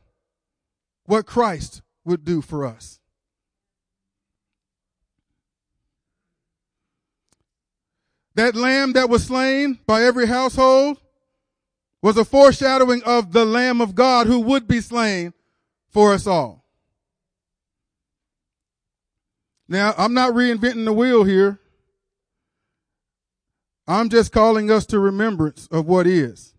what 1.06 1.28
Christ 1.28 1.84
would 2.04 2.26
do 2.26 2.42
for 2.42 2.66
us. 2.66 3.00
That 8.38 8.56
lamb 8.56 8.94
that 8.94 9.10
was 9.10 9.24
slain 9.24 9.80
by 9.88 10.04
every 10.04 10.28
household 10.28 11.02
was 12.04 12.18
a 12.18 12.24
foreshadowing 12.24 13.02
of 13.04 13.34
the 13.34 13.44
Lamb 13.44 13.82
of 13.82 13.96
God 13.96 14.28
who 14.28 14.40
would 14.42 14.68
be 14.68 14.80
slain 14.80 15.34
for 15.90 16.14
us 16.14 16.28
all. 16.28 16.64
Now, 19.68 19.96
I'm 19.98 20.14
not 20.14 20.34
reinventing 20.34 20.86
the 20.86 20.94
wheel 20.94 21.24
here. 21.24 21.60
I'm 23.88 24.08
just 24.08 24.32
calling 24.32 24.70
us 24.70 24.86
to 24.88 25.00
remembrance 25.00 25.68
of 25.72 25.88
what 25.88 26.06
is. 26.06 26.54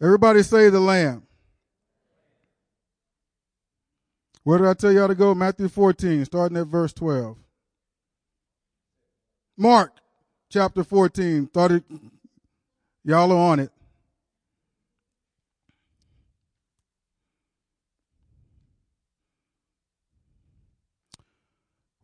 Everybody 0.00 0.42
say 0.42 0.70
the 0.70 0.80
Lamb. 0.80 1.25
Where 4.46 4.58
did 4.58 4.68
I 4.68 4.74
tell 4.74 4.92
y'all 4.92 5.08
to 5.08 5.16
go? 5.16 5.34
Matthew 5.34 5.68
14, 5.68 6.24
starting 6.24 6.56
at 6.56 6.68
verse 6.68 6.92
12. 6.92 7.36
Mark 9.56 9.90
chapter 10.48 10.84
14. 10.84 11.48
Thought 11.48 11.72
it, 11.72 11.84
y'all 13.02 13.32
are 13.32 13.50
on 13.50 13.58
it. 13.58 13.72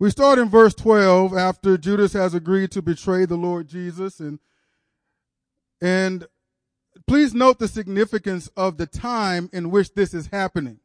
We 0.00 0.10
start 0.10 0.40
in 0.40 0.48
verse 0.48 0.74
12 0.74 1.36
after 1.36 1.78
Judas 1.78 2.12
has 2.14 2.34
agreed 2.34 2.72
to 2.72 2.82
betray 2.82 3.24
the 3.24 3.36
Lord 3.36 3.68
Jesus 3.68 4.18
and 4.18 4.40
and 5.80 6.26
please 7.06 7.34
note 7.34 7.60
the 7.60 7.68
significance 7.68 8.48
of 8.56 8.78
the 8.78 8.86
time 8.86 9.48
in 9.52 9.70
which 9.70 9.94
this 9.94 10.12
is 10.12 10.26
happening. 10.26 10.80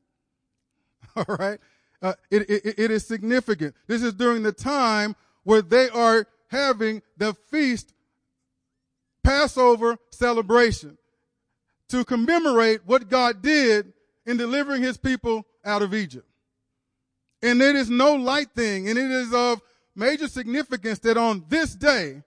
All 1.27 1.35
right. 1.35 1.59
Uh, 2.01 2.13
it, 2.29 2.49
it, 2.49 2.79
it 2.79 2.91
is 2.91 3.07
significant. 3.07 3.75
This 3.87 4.03
is 4.03 4.13
during 4.13 4.43
the 4.43 4.51
time 4.51 5.15
where 5.43 5.63
they 5.63 5.89
are 5.89 6.27
having 6.47 7.01
the 7.17 7.33
feast 7.33 7.93
Passover 9.23 9.97
celebration 10.11 10.97
to 11.89 12.05
commemorate 12.05 12.81
what 12.85 13.09
God 13.09 13.41
did 13.41 13.93
in 14.25 14.37
delivering 14.37 14.83
his 14.83 14.97
people 14.97 15.45
out 15.65 15.81
of 15.81 15.93
Egypt. 15.93 16.27
And 17.41 17.61
it 17.61 17.75
is 17.75 17.89
no 17.89 18.13
light 18.15 18.51
thing, 18.55 18.89
and 18.89 18.97
it 18.97 19.09
is 19.09 19.33
of 19.33 19.61
major 19.95 20.27
significance 20.27 20.99
that 20.99 21.17
on 21.17 21.45
this 21.49 21.75
day, 21.75 22.23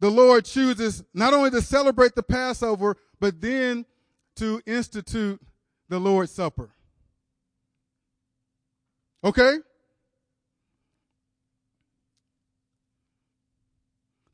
the 0.00 0.10
Lord 0.10 0.44
chooses 0.44 1.02
not 1.12 1.34
only 1.34 1.50
to 1.50 1.62
celebrate 1.62 2.14
the 2.14 2.22
Passover, 2.22 2.96
but 3.18 3.40
then 3.40 3.84
to 4.40 4.62
institute 4.64 5.38
the 5.90 5.98
Lord's 5.98 6.32
Supper. 6.32 6.70
Okay? 9.22 9.56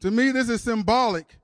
To 0.03 0.11
me, 0.13 0.31
this 0.31 0.49
is 0.49 0.63
symbolic, 0.63 1.41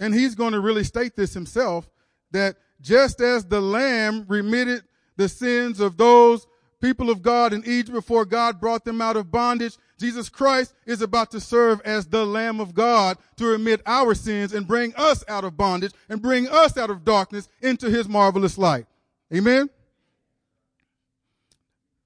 and 0.00 0.14
he's 0.14 0.34
going 0.34 0.54
to 0.54 0.60
really 0.60 0.84
state 0.84 1.16
this 1.16 1.34
himself 1.34 1.90
that 2.30 2.56
just 2.80 3.20
as 3.20 3.44
the 3.44 3.60
Lamb 3.60 4.24
remitted 4.26 4.84
the 5.18 5.28
sins 5.28 5.78
of 5.78 5.98
those 5.98 6.46
people 6.80 7.10
of 7.10 7.20
God 7.20 7.52
in 7.52 7.62
Egypt 7.66 7.92
before 7.92 8.24
God 8.24 8.58
brought 8.58 8.86
them 8.86 9.02
out 9.02 9.18
of 9.18 9.30
bondage, 9.30 9.76
Jesus 10.02 10.28
Christ 10.28 10.74
is 10.84 11.00
about 11.00 11.30
to 11.30 11.38
serve 11.38 11.80
as 11.84 12.06
the 12.06 12.26
Lamb 12.26 12.58
of 12.58 12.74
God 12.74 13.18
to 13.36 13.46
remit 13.46 13.80
our 13.86 14.16
sins 14.16 14.52
and 14.52 14.66
bring 14.66 14.92
us 14.96 15.22
out 15.28 15.44
of 15.44 15.56
bondage 15.56 15.92
and 16.08 16.20
bring 16.20 16.48
us 16.48 16.76
out 16.76 16.90
of 16.90 17.04
darkness 17.04 17.48
into 17.60 17.88
his 17.88 18.08
marvelous 18.08 18.58
light. 18.58 18.86
Amen. 19.32 19.70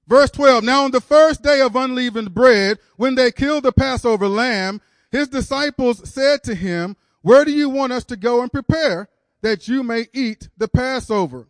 Verse 0.05 0.29
12. 0.29 0.63
Now 0.63 0.83
on 0.83 0.91
the 0.91 1.01
first 1.01 1.41
day 1.41 1.59
of 1.59 1.75
unleavened 1.75 2.35
bread, 2.35 2.77
when 2.97 3.15
they 3.15 3.31
killed 3.31 3.63
the 3.63 3.71
Passover 3.71 4.27
lamb, 4.27 4.79
his 5.11 5.27
disciples 5.27 6.07
said 6.07 6.43
to 6.43 6.53
him, 6.53 6.95
where 7.23 7.45
do 7.45 7.51
you 7.51 7.67
want 7.67 7.93
us 7.93 8.05
to 8.05 8.15
go 8.15 8.43
and 8.43 8.51
prepare 8.51 9.09
that 9.41 9.67
you 9.67 9.81
may 9.81 10.05
eat 10.13 10.49
the 10.55 10.67
Passover? 10.67 11.47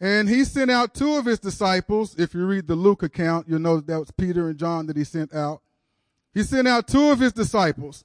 And 0.00 0.28
he 0.28 0.44
sent 0.44 0.70
out 0.70 0.94
two 0.94 1.14
of 1.14 1.26
his 1.26 1.38
disciples. 1.38 2.14
If 2.18 2.32
you 2.32 2.46
read 2.46 2.66
the 2.66 2.74
Luke 2.74 3.02
account, 3.02 3.46
you'll 3.48 3.58
know 3.58 3.80
that, 3.80 4.00
was 4.00 4.10
Peter 4.10 4.48
and 4.48 4.58
John 4.58 4.86
that 4.86 4.96
he 4.96 5.04
sent 5.04 5.34
out. 5.34 5.60
He 6.32 6.42
sent 6.42 6.66
out 6.66 6.88
two 6.88 7.10
of 7.10 7.20
his 7.20 7.32
disciples 7.32 8.04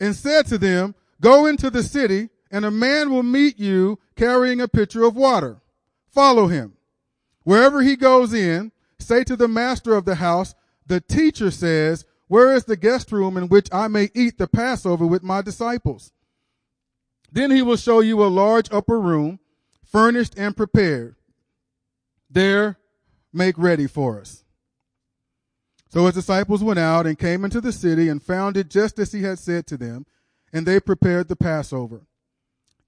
and 0.00 0.14
said 0.14 0.46
to 0.46 0.58
them, 0.58 0.94
go 1.20 1.46
into 1.46 1.70
the 1.70 1.82
city 1.82 2.30
and 2.50 2.64
a 2.64 2.70
man 2.70 3.10
will 3.10 3.22
meet 3.22 3.58
you 3.58 3.98
carrying 4.14 4.60
a 4.60 4.68
pitcher 4.68 5.04
of 5.04 5.16
water. 5.16 5.60
Follow 6.08 6.46
him. 6.46 6.74
Wherever 7.42 7.82
he 7.82 7.96
goes 7.96 8.32
in, 8.32 8.72
say 8.98 9.22
to 9.24 9.36
the 9.36 9.48
master 9.48 9.94
of 9.94 10.04
the 10.04 10.14
house, 10.14 10.54
the 10.86 11.00
teacher 11.00 11.50
says, 11.50 12.04
where 12.28 12.54
is 12.54 12.64
the 12.64 12.76
guest 12.76 13.12
room 13.12 13.36
in 13.36 13.48
which 13.48 13.68
I 13.70 13.88
may 13.88 14.08
eat 14.14 14.38
the 14.38 14.48
Passover 14.48 15.06
with 15.06 15.22
my 15.22 15.42
disciples? 15.42 16.12
Then 17.30 17.50
he 17.50 17.62
will 17.62 17.76
show 17.76 18.00
you 18.00 18.24
a 18.24 18.26
large 18.26 18.72
upper 18.72 18.98
room 18.98 19.40
furnished 19.90 20.34
and 20.36 20.56
prepared. 20.56 21.16
There, 22.30 22.78
make 23.32 23.56
ready 23.56 23.86
for 23.86 24.20
us. 24.20 24.44
So 25.88 26.04
his 26.06 26.14
disciples 26.14 26.62
went 26.62 26.78
out 26.78 27.06
and 27.06 27.18
came 27.18 27.44
into 27.44 27.60
the 27.60 27.72
city 27.72 28.08
and 28.08 28.22
found 28.22 28.56
it 28.56 28.68
just 28.68 28.98
as 28.98 29.12
he 29.12 29.22
had 29.22 29.38
said 29.38 29.66
to 29.68 29.76
them, 29.76 30.04
and 30.52 30.66
they 30.66 30.80
prepared 30.80 31.28
the 31.28 31.36
Passover. 31.36 32.02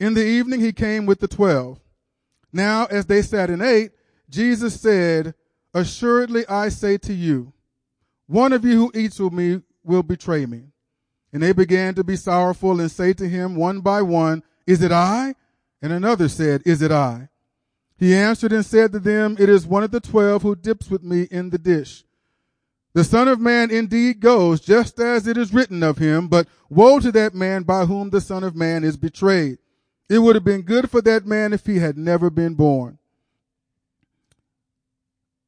In 0.00 0.14
the 0.14 0.26
evening 0.26 0.60
he 0.60 0.72
came 0.72 1.06
with 1.06 1.20
the 1.20 1.28
twelve. 1.28 1.80
Now 2.52 2.86
as 2.86 3.06
they 3.06 3.22
sat 3.22 3.50
and 3.50 3.62
ate, 3.62 3.92
Jesus 4.28 4.80
said, 4.80 5.34
Assuredly 5.74 6.46
I 6.48 6.68
say 6.70 6.98
to 6.98 7.14
you, 7.14 7.52
one 8.26 8.52
of 8.52 8.64
you 8.64 8.76
who 8.76 8.92
eats 8.94 9.18
with 9.18 9.32
me 9.32 9.62
will 9.84 10.02
betray 10.02 10.44
me. 10.46 10.64
And 11.32 11.42
they 11.42 11.52
began 11.52 11.94
to 11.94 12.04
be 12.04 12.16
sorrowful 12.16 12.80
and 12.80 12.90
say 12.90 13.12
to 13.14 13.28
him 13.28 13.54
one 13.54 13.80
by 13.80 14.02
one, 14.02 14.42
Is 14.66 14.82
it 14.82 14.92
I? 14.92 15.34
And 15.80 15.92
another 15.92 16.28
said, 16.28 16.62
Is 16.64 16.82
it 16.82 16.90
I? 16.90 17.28
He 17.96 18.14
answered 18.14 18.52
and 18.52 18.64
said 18.64 18.92
to 18.92 18.98
them, 18.98 19.36
It 19.38 19.48
is 19.48 19.66
one 19.66 19.82
of 19.82 19.90
the 19.90 20.00
twelve 20.00 20.42
who 20.42 20.54
dips 20.54 20.90
with 20.90 21.02
me 21.02 21.22
in 21.30 21.50
the 21.50 21.58
dish. 21.58 22.04
The 22.94 23.04
Son 23.04 23.28
of 23.28 23.38
Man 23.38 23.70
indeed 23.70 24.20
goes, 24.20 24.60
just 24.60 24.98
as 24.98 25.26
it 25.26 25.36
is 25.36 25.52
written 25.52 25.82
of 25.82 25.98
him, 25.98 26.26
but 26.28 26.48
woe 26.68 26.98
to 27.00 27.12
that 27.12 27.34
man 27.34 27.62
by 27.62 27.84
whom 27.84 28.10
the 28.10 28.20
Son 28.20 28.42
of 28.42 28.56
Man 28.56 28.82
is 28.82 28.96
betrayed. 28.96 29.58
It 30.08 30.20
would 30.20 30.36
have 30.36 30.44
been 30.44 30.62
good 30.62 30.90
for 30.90 31.02
that 31.02 31.26
man 31.26 31.52
if 31.52 31.66
he 31.66 31.78
had 31.78 31.98
never 31.98 32.30
been 32.30 32.54
born. 32.54 32.98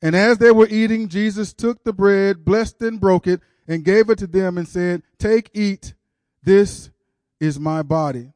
And 0.02 0.14
as 0.14 0.38
they 0.38 0.50
were 0.50 0.68
eating, 0.68 1.08
Jesus 1.08 1.52
took 1.52 1.82
the 1.82 1.92
bread, 1.92 2.44
blessed 2.44 2.80
and 2.82 3.00
broke 3.00 3.26
it, 3.26 3.40
and 3.66 3.84
gave 3.84 4.10
it 4.10 4.18
to 4.18 4.26
them 4.26 4.58
and 4.58 4.68
said, 4.68 5.02
Take, 5.18 5.50
eat, 5.54 5.94
this 6.42 6.90
is 7.38 7.58
my 7.58 7.82
body. 7.82 8.32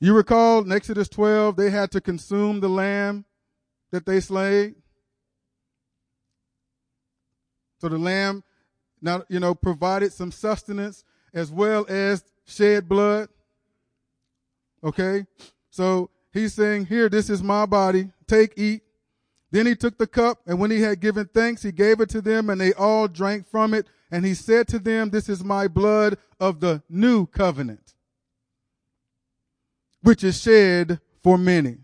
You 0.00 0.14
recall 0.14 0.62
in 0.62 0.72
Exodus 0.72 1.08
12, 1.08 1.56
they 1.56 1.70
had 1.70 1.90
to 1.92 2.00
consume 2.00 2.60
the 2.60 2.68
lamb 2.68 3.24
that 3.90 4.06
they 4.06 4.20
slayed. 4.20 4.76
So 7.80 7.88
the 7.88 7.98
lamb 7.98 8.42
now, 9.00 9.22
you 9.28 9.40
know, 9.40 9.54
provided 9.54 10.12
some 10.12 10.32
sustenance 10.32 11.04
as 11.32 11.50
well 11.50 11.86
as 11.88 12.24
shed 12.46 12.88
blood. 12.88 13.28
Okay? 14.82 15.26
So 15.70 16.10
he's 16.32 16.54
saying, 16.54 16.86
Here, 16.86 17.08
this 17.08 17.30
is 17.30 17.42
my 17.42 17.66
body. 17.66 18.10
Take, 18.26 18.54
eat. 18.56 18.82
Then 19.50 19.66
he 19.66 19.74
took 19.74 19.96
the 19.96 20.06
cup, 20.06 20.40
and 20.46 20.58
when 20.58 20.70
he 20.70 20.82
had 20.82 21.00
given 21.00 21.28
thanks, 21.32 21.62
he 21.62 21.72
gave 21.72 22.00
it 22.00 22.10
to 22.10 22.20
them, 22.20 22.50
and 22.50 22.60
they 22.60 22.74
all 22.74 23.08
drank 23.08 23.48
from 23.48 23.72
it. 23.72 23.86
And 24.10 24.24
he 24.24 24.34
said 24.34 24.68
to 24.68 24.78
them, 24.78 25.10
This 25.10 25.28
is 25.28 25.42
my 25.42 25.68
blood 25.68 26.18
of 26.38 26.60
the 26.60 26.82
new 26.88 27.26
covenant, 27.26 27.87
which 30.02 30.24
is 30.24 30.40
shed 30.40 31.00
for 31.22 31.36
many. 31.38 31.78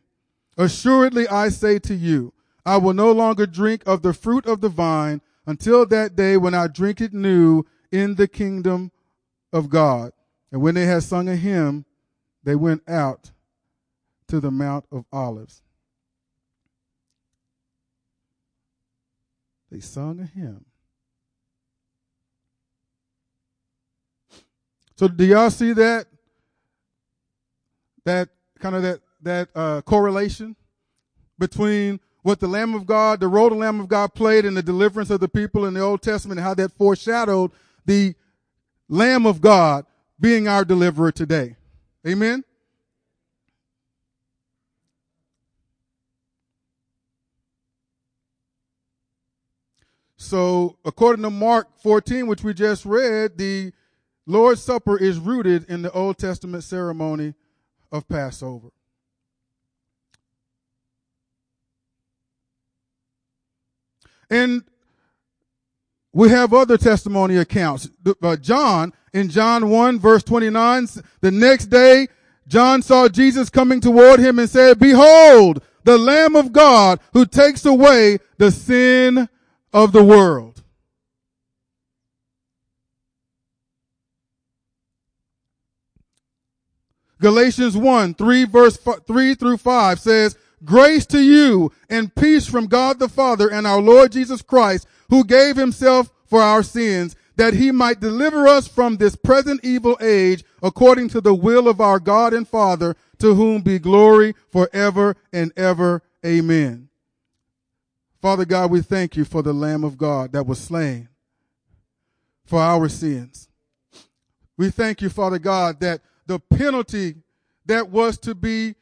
Assuredly, 0.57 1.27
I 1.29 1.49
say 1.49 1.79
to 1.81 1.95
you, 1.95 2.33
I 2.65 2.77
will 2.77 2.95
no 2.95 3.13
longer 3.13 3.47
drink 3.47 3.83
of 3.87 4.03
the 4.03 4.15
fruit 4.15 4.47
of 4.47 4.61
the 4.61 4.69
vine 4.69 5.21
until 5.47 5.85
that 5.87 6.17
day 6.17 6.37
when 6.37 6.55
I 6.55 6.69
drink 6.69 7.01
it 7.01 7.13
new 7.13 7.65
in 7.93 8.15
the 8.15 8.29
kingdom 8.29 8.91
of 9.53 9.69
God. 9.69 10.13
And 10.51 10.63
when 10.63 10.75
they 10.75 10.87
had 10.87 11.03
sung 11.03 11.29
a 11.29 11.37
hymn, 11.37 11.85
they 12.43 12.55
went 12.55 12.83
out 12.89 13.33
to 14.29 14.41
the 14.41 14.51
Mount 14.51 14.87
of 14.91 15.05
Olives. 15.13 15.63
They 19.71 19.81
sung 19.81 20.21
a 20.21 20.27
hymn. 20.27 20.65
So 24.97 25.09
do 25.09 25.25
y'all 25.25 25.51
see 25.51 25.73
that? 25.73 26.07
That 28.05 28.29
kind 28.61 28.75
of 28.75 28.83
that 28.83 29.01
that 29.23 29.49
uh, 29.55 29.83
correlation 29.83 30.57
between 31.39 32.01
what 32.23 32.41
the 32.41 32.49
Lamb 32.49 32.75
of 32.75 32.87
God, 32.87 33.21
the 33.21 33.29
role 33.29 33.51
the 33.51 33.55
Lamb 33.55 33.81
of 33.81 33.89
God 33.89 34.15
played 34.15 34.45
in 34.45 34.55
the 34.55 34.63
deliverance 34.63 35.11
of 35.11 35.21
the 35.21 35.29
people 35.29 35.67
in 35.67 35.75
the 35.75 35.81
Old 35.81 36.03
Testament, 36.03 36.39
and 36.39 36.47
how 36.47 36.55
that 36.55 36.73
foreshadowed 36.73 37.51
the 37.85 38.15
Lamb 38.89 39.27
of 39.27 39.41
God 39.41 39.85
being 40.19 40.49
our 40.49 40.65
deliverer 40.65 41.13
today. 41.13 41.57
Amen. 42.07 42.45
So, 50.17 50.79
according 50.87 51.23
to 51.25 51.31
Mark 51.31 51.69
14, 51.83 52.27
which 52.27 52.43
we 52.43 52.55
just 52.55 52.87
read, 52.87 53.37
the 53.37 53.73
Lord's 54.27 54.63
Supper 54.63 54.97
is 54.97 55.19
rooted 55.19 55.69
in 55.69 55.83
the 55.83 55.93
Old 55.93 56.17
Testament 56.17 56.65
ceremony 56.65 57.35
of 57.93 58.09
Passover. 58.09 58.69
And 64.31 64.65
we 66.13 66.29
have 66.31 66.55
other 66.55 66.79
testimony 66.79 67.37
accounts. 67.37 67.89
Uh, 68.23 68.37
John, 68.37 68.93
in 69.13 69.29
John 69.29 69.69
1 69.69 69.99
verse 69.99 70.23
29, 70.23 70.89
the 71.21 71.31
next 71.31 71.67
day, 71.67 72.09
John 72.47 72.83
saw 72.83 73.09
Jesus 73.09 73.51
coming 73.51 73.81
toward 73.81 74.21
him 74.21 74.39
and 74.39 74.49
said, 74.49 74.79
behold, 74.79 75.63
the 75.85 75.99
Lamb 75.99 76.37
of 76.37 76.53
God 76.53 77.01
who 77.13 77.27
takes 77.27 77.65
away 77.65 78.19
the 78.39 78.51
sin 78.51 79.29
of 79.73 79.93
the 79.93 80.05
world. 80.05 80.54
Galatians 87.25 87.75
1, 87.75 88.13
3 88.17 88.45
verse 88.45 88.77
3 88.77 89.35
through 89.35 89.57
5 89.57 89.99
says, 89.99 90.37
Grace 90.63 91.07
to 91.07 91.19
you 91.19 91.73
and 91.89 92.15
peace 92.15 92.47
from 92.47 92.67
God 92.67 92.99
the 92.99 93.09
Father 93.09 93.51
and 93.51 93.67
our 93.67 93.81
Lord 93.81 94.13
Jesus 94.13 94.43
Christ, 94.43 94.87
who 95.09 95.25
gave 95.25 95.57
himself 95.57 96.11
for 96.27 96.43
our 96.43 96.63
sins, 96.63 97.17
that 97.37 97.55
he 97.55 97.71
might 97.71 97.99
deliver 97.99 98.47
us 98.47 98.69
from 98.69 98.99
this 98.99 99.17
present 99.17 99.65
evil 99.65 99.97
age, 100.03 100.45
according 100.63 101.09
to 101.09 101.23
the 101.23 101.35
will 101.35 101.67
of 101.67 101.81
our 101.81 101.99
God 101.99 102.35
and 102.35 102.47
Father, 102.47 102.95
to 103.21 103.35
whom 103.35 103.63
be 103.63 103.79
glory 103.79 104.35
forever 104.53 105.17
and 105.33 105.51
ever. 105.57 106.03
Amen. 106.27 106.91
Father 108.21 108.45
God, 108.45 108.71
we 108.71 108.83
thank 108.83 109.17
you 109.17 109.25
for 109.25 109.41
the 109.41 109.55
Lamb 109.55 109.83
of 109.83 109.97
God 109.97 110.33
that 110.33 110.47
was 110.47 110.59
slain 110.61 111.09
for 112.45 112.61
our 112.61 112.87
sins. 112.91 113.49
We 114.59 114.69
thank 114.69 115.01
you, 115.01 115.09
Father 115.09 115.39
God, 115.39 115.81
that 115.81 116.03
the 116.27 116.39
penalty 116.39 117.17
that 117.67 117.91
was 117.91 118.19
to 118.19 118.35
be 118.35 118.75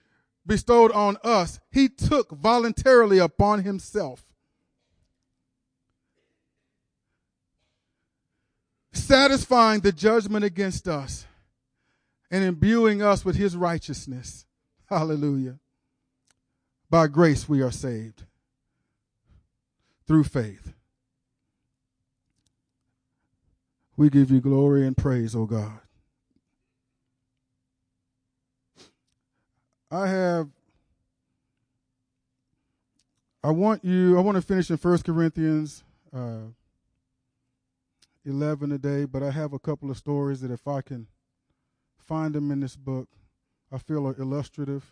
bestowed 0.46 0.92
on 0.92 1.16
us, 1.22 1.60
he 1.70 1.88
took 1.88 2.30
voluntarily 2.32 3.18
upon 3.18 3.62
himself. 3.62 4.24
Satisfying 8.92 9.80
the 9.80 9.92
judgment 9.92 10.44
against 10.44 10.86
us 10.86 11.26
and 12.30 12.44
imbuing 12.44 13.02
us 13.02 13.24
with 13.24 13.36
his 13.36 13.56
righteousness. 13.56 14.46
Hallelujah. 14.86 15.58
By 16.90 17.06
grace 17.06 17.48
we 17.48 17.62
are 17.62 17.70
saved 17.70 18.24
through 20.06 20.24
faith. 20.24 20.72
We 23.96 24.10
give 24.10 24.30
you 24.30 24.40
glory 24.40 24.86
and 24.86 24.96
praise, 24.96 25.36
O 25.36 25.46
God. 25.46 25.81
I 29.92 30.06
have 30.08 30.48
I 33.44 33.50
want 33.50 33.84
you 33.84 34.16
I 34.16 34.22
want 34.22 34.36
to 34.36 34.42
finish 34.42 34.70
in 34.70 34.78
1 34.78 34.98
Corinthians 35.00 35.84
uh, 36.16 36.48
11 38.24 38.70
today, 38.70 39.04
but 39.04 39.22
I 39.22 39.30
have 39.30 39.52
a 39.52 39.58
couple 39.58 39.90
of 39.90 39.98
stories 39.98 40.40
that 40.40 40.50
if 40.50 40.66
I 40.66 40.80
can 40.80 41.08
find 41.98 42.34
them 42.34 42.50
in 42.50 42.60
this 42.60 42.74
book, 42.74 43.06
I 43.70 43.76
feel 43.76 44.06
are 44.06 44.18
illustrative. 44.18 44.90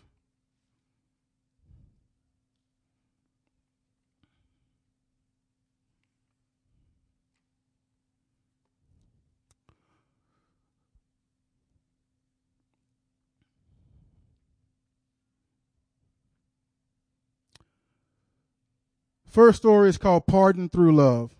First 19.31 19.59
story 19.59 19.87
is 19.87 19.97
called 19.97 20.27
Pardon 20.27 20.67
Through 20.67 20.93
Love. 20.93 21.33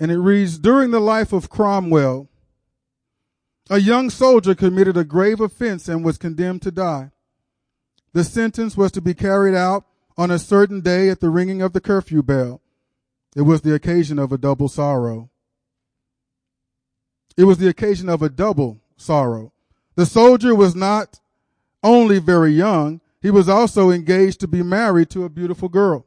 And 0.00 0.10
it 0.10 0.18
reads 0.18 0.58
During 0.58 0.90
the 0.90 1.00
life 1.00 1.34
of 1.34 1.50
Cromwell, 1.50 2.30
a 3.68 3.78
young 3.78 4.08
soldier 4.08 4.54
committed 4.54 4.96
a 4.96 5.04
grave 5.04 5.38
offense 5.38 5.86
and 5.86 6.02
was 6.02 6.16
condemned 6.16 6.62
to 6.62 6.70
die. 6.70 7.10
The 8.14 8.24
sentence 8.24 8.74
was 8.74 8.90
to 8.92 9.02
be 9.02 9.12
carried 9.12 9.54
out 9.54 9.84
on 10.16 10.30
a 10.30 10.38
certain 10.38 10.80
day 10.80 11.10
at 11.10 11.20
the 11.20 11.28
ringing 11.28 11.60
of 11.60 11.74
the 11.74 11.82
curfew 11.82 12.22
bell. 12.22 12.62
It 13.36 13.42
was 13.42 13.60
the 13.60 13.74
occasion 13.74 14.18
of 14.18 14.32
a 14.32 14.38
double 14.38 14.70
sorrow. 14.70 15.28
It 17.36 17.44
was 17.44 17.58
the 17.58 17.68
occasion 17.68 18.08
of 18.08 18.22
a 18.22 18.30
double 18.30 18.80
sorrow. 18.96 19.52
The 19.94 20.06
soldier 20.06 20.54
was 20.54 20.74
not 20.74 21.20
only 21.82 22.18
very 22.18 22.52
young, 22.52 23.02
he 23.20 23.30
was 23.30 23.48
also 23.48 23.90
engaged 23.90 24.40
to 24.40 24.48
be 24.48 24.62
married 24.62 25.10
to 25.10 25.24
a 25.24 25.28
beautiful 25.28 25.68
girl. 25.68 26.06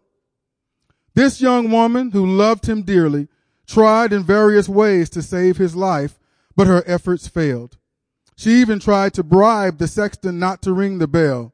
This 1.14 1.42
young 1.42 1.70
woman, 1.70 2.12
who 2.12 2.26
loved 2.26 2.68
him 2.68 2.84
dearly, 2.84 3.28
tried 3.68 4.12
in 4.12 4.24
various 4.24 4.68
ways 4.68 5.10
to 5.12 5.22
save 5.22 5.58
his 5.58 5.76
life, 5.76 6.20
but 6.56 6.68
her 6.68 6.84
efforts 6.88 7.28
failed. 7.28 7.78
She 8.36 8.62
even 8.62 8.80
tried 8.80 9.14
to 9.14 9.24
bribe 9.24 9.78
the 9.78 9.88
sexton 9.88 10.40
not 10.40 10.62
to 10.64 10.74
ring 10.74 10.98
the 10.98 11.08
bell, 11.08 11.54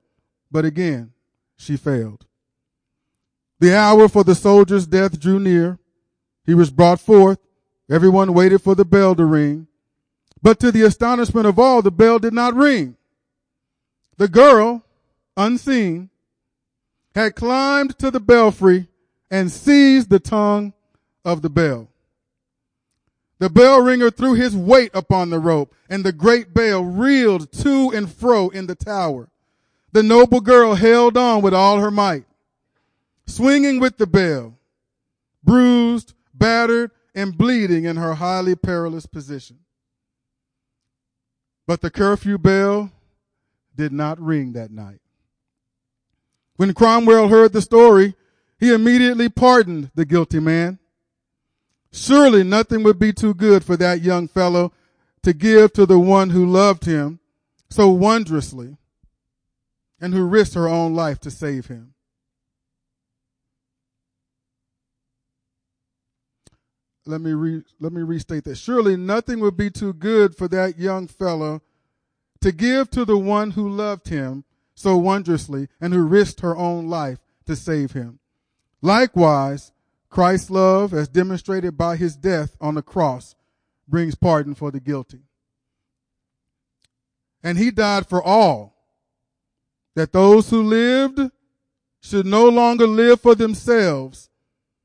but 0.49 0.65
again, 0.65 1.11
she 1.57 1.75
failed. 1.75 2.25
The 3.59 3.75
hour 3.75 4.07
for 4.07 4.23
the 4.23 4.35
soldier's 4.35 4.87
death 4.87 5.19
drew 5.19 5.39
near. 5.39 5.77
He 6.45 6.53
was 6.53 6.71
brought 6.71 7.01
forth. 7.01 7.39
Everyone 7.91 8.33
waited 8.33 8.61
for 8.61 8.75
the 8.75 8.85
bell 8.85 9.13
to 9.15 9.25
ring. 9.25 9.67
But 10.41 10.59
to 10.61 10.71
the 10.71 10.83
astonishment 10.83 11.45
of 11.45 11.59
all, 11.59 11.81
the 11.81 11.91
bell 11.91 12.17
did 12.17 12.33
not 12.33 12.55
ring. 12.55 12.95
The 14.17 14.29
girl, 14.29 14.85
unseen, 15.39 16.09
had 17.15 17.35
climbed 17.35 17.97
to 17.97 18.11
the 18.11 18.19
belfry 18.19 18.87
and 19.31 19.51
seized 19.51 20.09
the 20.09 20.19
tongue 20.19 20.73
of 21.25 21.41
the 21.41 21.49
bell. 21.49 21.87
The 23.39 23.49
bell 23.49 23.81
ringer 23.81 24.11
threw 24.11 24.33
his 24.33 24.55
weight 24.55 24.91
upon 24.93 25.29
the 25.29 25.39
rope, 25.39 25.73
and 25.89 26.03
the 26.03 26.11
great 26.11 26.53
bell 26.53 26.83
reeled 26.83 27.51
to 27.53 27.89
and 27.91 28.11
fro 28.11 28.49
in 28.49 28.67
the 28.67 28.75
tower. 28.75 29.29
The 29.93 30.03
noble 30.03 30.41
girl 30.41 30.75
held 30.75 31.17
on 31.17 31.41
with 31.41 31.53
all 31.53 31.79
her 31.79 31.89
might, 31.89 32.25
swinging 33.25 33.79
with 33.79 33.97
the 33.97 34.07
bell, 34.07 34.57
bruised, 35.43 36.13
battered, 36.33 36.91
and 37.15 37.37
bleeding 37.37 37.85
in 37.85 37.95
her 37.95 38.15
highly 38.15 38.55
perilous 38.55 39.05
position. 39.05 39.59
But 41.65 41.81
the 41.81 41.89
curfew 41.89 42.37
bell 42.37 42.91
did 43.75 43.93
not 43.93 44.19
ring 44.19 44.53
that 44.53 44.71
night. 44.71 44.99
When 46.59 46.73
Cromwell 46.73 47.29
heard 47.29 47.53
the 47.53 47.61
story, 47.61 48.15
he 48.59 48.73
immediately 48.73 49.29
pardoned 49.29 49.91
the 49.95 50.03
guilty 50.03 50.41
man. 50.41 50.77
Surely 51.93 52.43
nothing 52.43 52.83
would 52.83 52.99
be 52.99 53.13
too 53.13 53.33
good 53.33 53.63
for 53.63 53.77
that 53.77 54.01
young 54.01 54.27
fellow 54.27 54.73
to 55.23 55.31
give 55.31 55.71
to 55.71 55.85
the 55.85 55.97
one 55.97 56.31
who 56.31 56.45
loved 56.45 56.83
him 56.83 57.21
so 57.69 57.87
wondrously 57.87 58.75
and 60.01 60.13
who 60.13 60.27
risked 60.27 60.55
her 60.55 60.67
own 60.67 60.93
life 60.93 61.21
to 61.21 61.31
save 61.31 61.67
him. 61.67 61.93
Let 67.05 67.21
me 67.21 67.31
re, 67.31 67.63
let 67.79 67.93
me 67.93 68.01
restate 68.01 68.43
that. 68.43 68.57
Surely 68.57 68.97
nothing 68.97 69.39
would 69.39 69.55
be 69.55 69.69
too 69.69 69.93
good 69.93 70.35
for 70.35 70.49
that 70.49 70.77
young 70.77 71.07
fellow 71.07 71.61
to 72.41 72.51
give 72.51 72.89
to 72.89 73.05
the 73.05 73.17
one 73.17 73.51
who 73.51 73.69
loved 73.69 74.09
him 74.09 74.43
so 74.79 74.95
wondrously 74.95 75.67
and 75.81 75.93
who 75.93 76.03
risked 76.03 76.39
her 76.39 76.55
own 76.55 76.87
life 76.87 77.19
to 77.45 77.53
save 77.53 77.91
him. 77.91 78.19
Likewise, 78.81 79.73
Christ's 80.09 80.49
love, 80.49 80.93
as 80.93 81.09
demonstrated 81.09 81.77
by 81.77 81.97
his 81.97 82.15
death 82.15 82.55
on 82.61 82.75
the 82.75 82.81
cross, 82.81 83.35
brings 83.89 84.15
pardon 84.15 84.55
for 84.55 84.71
the 84.71 84.79
guilty. 84.79 85.23
And 87.43 87.57
he 87.57 87.71
died 87.71 88.07
for 88.07 88.23
all, 88.23 88.73
that 89.95 90.13
those 90.13 90.49
who 90.49 90.63
lived 90.63 91.19
should 92.01 92.25
no 92.25 92.47
longer 92.47 92.87
live 92.87 93.19
for 93.19 93.35
themselves, 93.35 94.29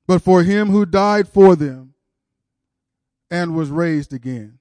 but 0.08 0.22
for 0.22 0.42
him 0.42 0.70
who 0.70 0.84
died 0.84 1.28
for 1.28 1.54
them 1.54 1.94
and 3.30 3.54
was 3.54 3.70
raised 3.70 4.12
again. 4.12 4.58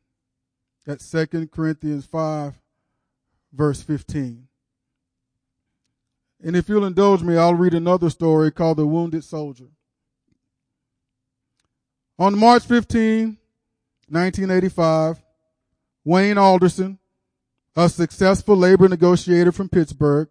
That's 0.85 1.09
2 1.09 1.47
Corinthians 1.47 2.05
5, 2.05 2.53
verse 3.51 3.81
15. 3.81 4.47
And 6.43 6.57
if 6.57 6.67
you'll 6.67 6.85
indulge 6.85 7.23
me, 7.23 7.37
I'll 7.37 7.55
read 7.55 7.73
another 7.73 8.09
story 8.09 8.51
called 8.51 8.77
The 8.77 8.85
Wounded 8.85 9.23
Soldier. 9.23 9.69
On 12.19 12.37
March 12.37 12.65
15, 12.65 13.37
1985, 14.09 15.23
Wayne 16.03 16.37
Alderson, 16.37 16.99
a 17.77 17.87
successful 17.87 18.57
labor 18.57 18.89
negotiator 18.89 19.53
from 19.53 19.69
Pittsburgh, 19.69 20.27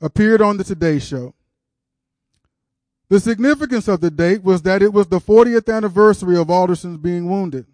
appeared 0.00 0.40
on 0.40 0.56
the 0.56 0.64
Today 0.64 1.00
Show. 1.00 1.34
The 3.08 3.18
significance 3.18 3.88
of 3.88 4.00
the 4.00 4.12
date 4.12 4.44
was 4.44 4.62
that 4.62 4.80
it 4.80 4.92
was 4.92 5.08
the 5.08 5.20
40th 5.20 5.74
anniversary 5.74 6.38
of 6.38 6.48
Alderson's 6.48 6.98
being 6.98 7.28
wounded. 7.28 7.66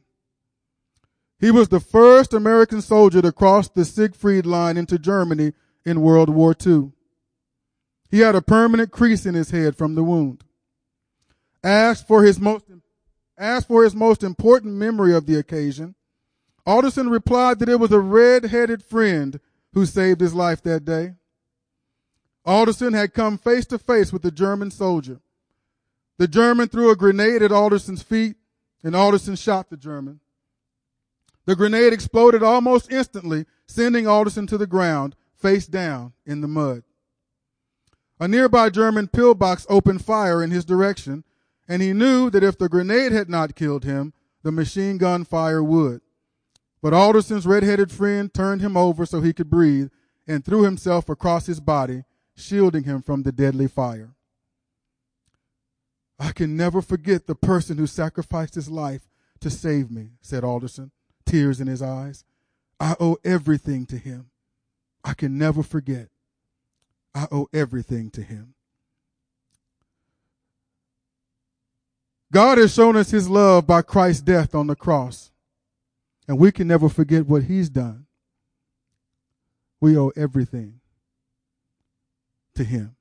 He 1.39 1.51
was 1.51 1.69
the 1.69 1.81
first 1.81 2.33
American 2.33 2.81
soldier 2.81 3.21
to 3.21 3.31
cross 3.31 3.69
the 3.69 3.85
Siegfried 3.85 4.47
Line 4.47 4.79
into 4.79 4.99
Germany 4.99 5.53
in 5.87 6.03
World 6.03 6.29
War 6.29 6.55
II. 6.67 6.91
He 8.11 8.21
had 8.21 8.35
a 8.35 8.43
permanent 8.43 8.91
crease 8.91 9.25
in 9.25 9.35
his 9.35 9.51
head 9.51 9.77
from 9.77 9.95
the 9.95 10.03
wound. 10.03 10.45
Asked 11.63 12.07
for 12.07 12.25
his 12.25 12.39
most, 12.39 12.67
asked 13.39 13.69
for 13.69 13.85
his 13.85 13.95
most 13.95 14.23
important 14.23 14.75
memory 14.75 15.15
of 15.15 15.27
the 15.27 15.39
occasion, 15.39 15.95
Alderson 16.67 17.09
replied 17.09 17.61
that 17.61 17.69
it 17.69 17.79
was 17.79 17.93
a 17.93 18.01
red-headed 18.01 18.83
friend 18.83 19.39
who 19.73 19.87
saved 19.87 20.21
his 20.21 20.35
life 20.35 20.63
that 20.63 20.85
day. 20.85 21.15
Alderson 22.45 22.93
had 22.93 23.15
come 23.15 23.39
face 23.39 23.67
to 23.67 23.79
face 23.79 24.13
with 24.13 24.25
a 24.25 24.31
German 24.31 24.71
soldier. 24.71 25.21
The 26.19 26.29
German 26.29 26.69
threw 26.69 26.91
a 26.91 26.97
grenade 26.97 27.43
at 27.43 27.53
Alderson's 27.53 28.03
feet, 28.03 28.37
and 28.83 28.97
Alderson 28.97 29.37
shot 29.37 29.71
the 29.71 29.77
German. 29.77 30.21
The 31.45 31.57
grenade 31.57 31.93
exploded 31.93 32.43
almost 32.43 32.91
instantly, 32.91 33.47
sending 33.67 34.07
Alderson 34.07 34.47
to 34.49 34.59
the 34.59 34.67
ground, 34.67 35.15
face 35.47 35.69
down 35.69 36.13
in 36.27 36.41
the 36.41 36.49
mud. 36.49 36.83
A 38.19 38.27
nearby 38.27 38.69
German 38.69 39.07
pillbox 39.07 39.65
opened 39.69 40.05
fire 40.05 40.43
in 40.43 40.51
his 40.51 40.65
direction, 40.65 41.23
and 41.69 41.81
he 41.81 41.93
knew 41.93 42.31
that 42.31 42.43
if 42.43 42.59
the 42.59 42.69
grenade 42.69 43.13
had 43.13 43.31
not 43.31 43.55
killed 43.55 43.85
him, 43.85 44.13
the 44.43 44.51
machine 44.51 44.99
gun 44.99 45.25
fire 45.25 45.63
would. 45.63 46.01
But 46.83 46.95
Alderson's 46.95 47.47
red-headed 47.47 47.93
friend 47.93 48.35
turned 48.35 48.61
him 48.61 48.77
over 48.77 49.07
so 49.07 49.21
he 49.21 49.33
could 49.33 49.49
breathe 49.49 49.91
and 50.27 50.45
threw 50.45 50.65
himself 50.65 51.09
across 51.09 51.47
his 51.47 51.61
body, 51.61 52.03
shielding 52.35 52.83
him 52.83 53.01
from 53.01 53.23
the 53.23 53.31
deadly 53.31 53.69
fire. 53.69 54.17
I 56.19 56.33
can 56.33 56.57
never 56.57 56.83
forget 56.83 57.29
the 57.29 57.37
person 57.37 57.79
who 57.79 57.87
sacrificed 57.87 58.57
his 58.57 58.69
life 58.69 59.09
to 59.39 59.51
save 59.51 59.93
me, 59.93 60.11
said 60.21 60.43
Alderson, 60.43 60.91
tears 61.25 61.61
in 61.61 61.69
his 61.69 61.83
eyes. 61.83 62.25
I 62.81 62.97
owe 62.99 63.19
everything 63.25 63.87
to 63.87 63.97
him. 63.97 64.31
I 65.07 65.15
can 65.15 65.39
never 65.39 65.63
forget. 65.63 66.09
I 67.15 67.29
owe 67.31 67.49
everything 67.53 68.11
to 68.11 68.23
him. 68.23 68.55
God 72.33 72.59
has 72.59 72.75
shown 72.75 72.97
us 72.97 73.13
his 73.13 73.29
love 73.29 73.69
by 73.69 73.83
Christ's 73.83 74.21
death 74.21 74.53
on 74.53 74.67
the 74.67 74.75
cross. 74.75 75.31
And 76.27 76.41
we 76.41 76.51
can 76.51 76.67
never 76.67 76.89
forget 76.89 77.29
what 77.29 77.45
he's 77.45 77.71
done. 77.71 78.07
We 79.81 79.97
owe 79.97 80.11
everything 80.17 80.81
to 82.57 82.65
him. 82.65 82.97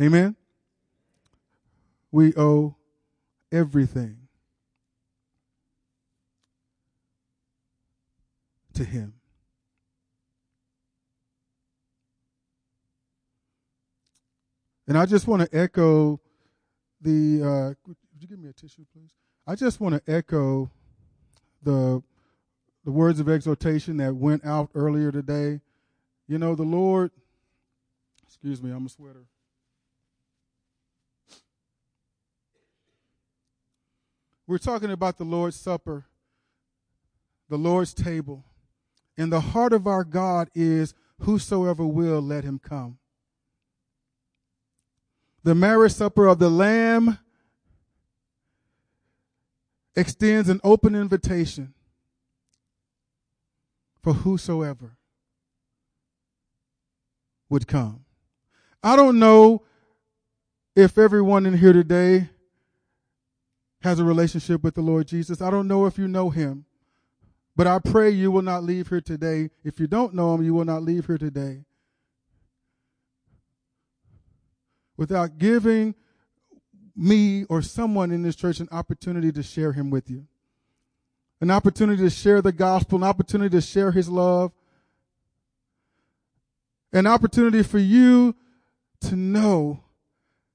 Amen. 0.00 0.36
We 2.12 2.34
owe 2.36 2.76
everything 3.50 4.28
to 8.74 8.84
him. 8.84 9.14
And 14.92 14.98
I 14.98 15.06
just 15.06 15.26
want 15.26 15.40
to 15.40 15.58
echo 15.58 16.20
the. 17.00 17.42
Uh, 17.42 17.74
would 17.86 17.96
you 18.20 18.28
give 18.28 18.38
me 18.38 18.50
a 18.50 18.52
tissue, 18.52 18.84
please? 18.92 19.08
I 19.46 19.54
just 19.54 19.80
want 19.80 19.94
to 19.94 20.02
echo 20.06 20.70
the 21.62 22.02
the 22.84 22.90
words 22.90 23.18
of 23.18 23.26
exhortation 23.26 23.96
that 23.96 24.14
went 24.14 24.44
out 24.44 24.68
earlier 24.74 25.10
today. 25.10 25.62
You 26.28 26.36
know, 26.36 26.54
the 26.54 26.64
Lord. 26.64 27.10
Excuse 28.26 28.62
me, 28.62 28.70
I'm 28.70 28.84
a 28.84 28.88
sweater. 28.90 29.24
We're 34.46 34.58
talking 34.58 34.90
about 34.90 35.16
the 35.16 35.24
Lord's 35.24 35.56
Supper, 35.56 36.04
the 37.48 37.56
Lord's 37.56 37.94
table. 37.94 38.44
And 39.16 39.32
the 39.32 39.40
heart 39.40 39.72
of 39.72 39.86
our 39.86 40.04
God 40.04 40.50
is 40.54 40.92
whosoever 41.20 41.86
will 41.86 42.20
let 42.20 42.44
him 42.44 42.58
come 42.58 42.98
the 45.44 45.54
marriage 45.54 45.92
supper 45.92 46.26
of 46.26 46.38
the 46.38 46.48
Lamb 46.48 47.18
extends 49.96 50.48
an 50.48 50.60
open 50.62 50.94
invitation 50.94 51.74
for 54.02 54.12
whosoever 54.12 54.96
would 57.48 57.66
come. 57.66 58.04
I 58.82 58.96
don't 58.96 59.18
know 59.18 59.62
if 60.74 60.96
everyone 60.96 61.46
in 61.46 61.56
here 61.56 61.72
today 61.72 62.30
has 63.82 63.98
a 63.98 64.04
relationship 64.04 64.62
with 64.62 64.74
the 64.74 64.80
Lord 64.80 65.06
Jesus. 65.06 65.42
I 65.42 65.50
don't 65.50 65.68
know 65.68 65.86
if 65.86 65.98
you 65.98 66.08
know 66.08 66.30
him, 66.30 66.64
but 67.54 67.66
I 67.66 67.78
pray 67.78 68.10
you 68.10 68.30
will 68.30 68.42
not 68.42 68.64
leave 68.64 68.88
here 68.88 69.00
today. 69.00 69.50
If 69.64 69.78
you 69.78 69.86
don't 69.86 70.14
know 70.14 70.34
him, 70.34 70.42
you 70.42 70.54
will 70.54 70.64
not 70.64 70.82
leave 70.82 71.06
here 71.06 71.18
today 71.18 71.64
without 75.02 75.36
giving 75.36 75.96
me 76.94 77.42
or 77.48 77.60
someone 77.60 78.12
in 78.12 78.22
this 78.22 78.36
church 78.36 78.60
an 78.60 78.68
opportunity 78.70 79.32
to 79.32 79.42
share 79.42 79.72
him 79.72 79.90
with 79.90 80.08
you. 80.08 80.24
An 81.40 81.50
opportunity 81.50 82.04
to 82.04 82.08
share 82.08 82.40
the 82.40 82.52
gospel, 82.52 82.98
an 82.98 83.02
opportunity 83.02 83.50
to 83.56 83.60
share 83.60 83.90
his 83.90 84.08
love, 84.08 84.52
an 86.92 87.08
opportunity 87.08 87.64
for 87.64 87.80
you 87.80 88.36
to 89.00 89.16
know 89.16 89.82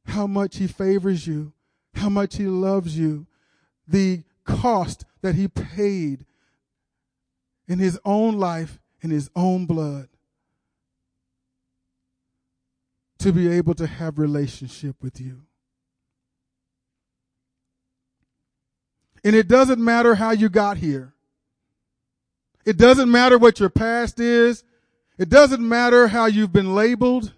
how 0.06 0.26
much 0.26 0.56
he 0.56 0.66
favors 0.66 1.28
you, 1.28 1.52
how 1.96 2.08
much 2.08 2.38
he 2.38 2.46
loves 2.46 2.98
you, 2.98 3.28
the 3.86 4.24
cost 4.46 5.04
that 5.22 5.36
he 5.36 5.50
paid 5.50 6.26
in 7.68 7.80
his 7.80 8.00
own 8.06 8.40
life, 8.40 8.80
in 9.02 9.10
his 9.10 9.30
own 9.36 9.66
blood, 9.66 10.08
to 13.28 13.34
be 13.34 13.50
able 13.50 13.74
to 13.76 13.86
have 13.86 14.18
relationship 14.18 14.96
with 15.02 15.20
you. 15.20 15.42
And 19.22 19.36
it 19.36 19.50
doesn't 19.50 19.84
matter 19.84 20.16
how 20.16 20.32
you 20.32 20.48
got 20.48 20.78
here. 20.78 21.14
It 22.66 22.78
doesn't 22.78 23.12
matter 23.12 23.38
what 23.38 23.60
your 23.60 23.70
past 23.70 24.22
is. 24.22 24.64
It 25.18 25.28
doesn't 25.28 25.68
matter 25.68 26.08
how 26.08 26.28
you've 26.28 26.54
been 26.54 26.74
labeled. 26.74 27.34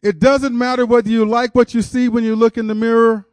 It 0.00 0.20
doesn't 0.20 0.56
matter 0.56 0.86
whether 0.86 1.08
you 1.08 1.24
like 1.24 1.54
what 1.54 1.74
you 1.74 1.82
see 1.82 2.08
when 2.08 2.22
you 2.22 2.36
look 2.36 2.56
in 2.56 2.68
the 2.68 2.74
mirror. 2.74 3.26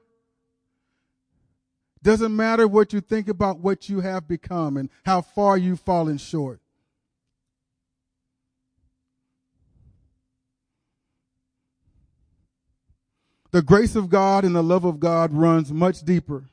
Doesn't 2.01 2.35
matter 2.35 2.67
what 2.67 2.91
you 2.91 3.01
think 3.01 3.27
about 3.27 3.59
what 3.59 3.87
you 3.87 3.99
have 3.99 4.27
become 4.27 4.77
and 4.77 4.89
how 5.05 5.21
far 5.21 5.59
you've 5.59 5.81
fallen 5.81 6.17
short. 6.17 6.60
The 13.51 13.61
grace 13.61 13.95
of 13.95 14.09
God 14.09 14.45
and 14.45 14.55
the 14.55 14.63
love 14.63 14.85
of 14.85 14.99
God 14.99 15.33
runs 15.33 15.71
much 15.71 16.03
deeper 16.03 16.45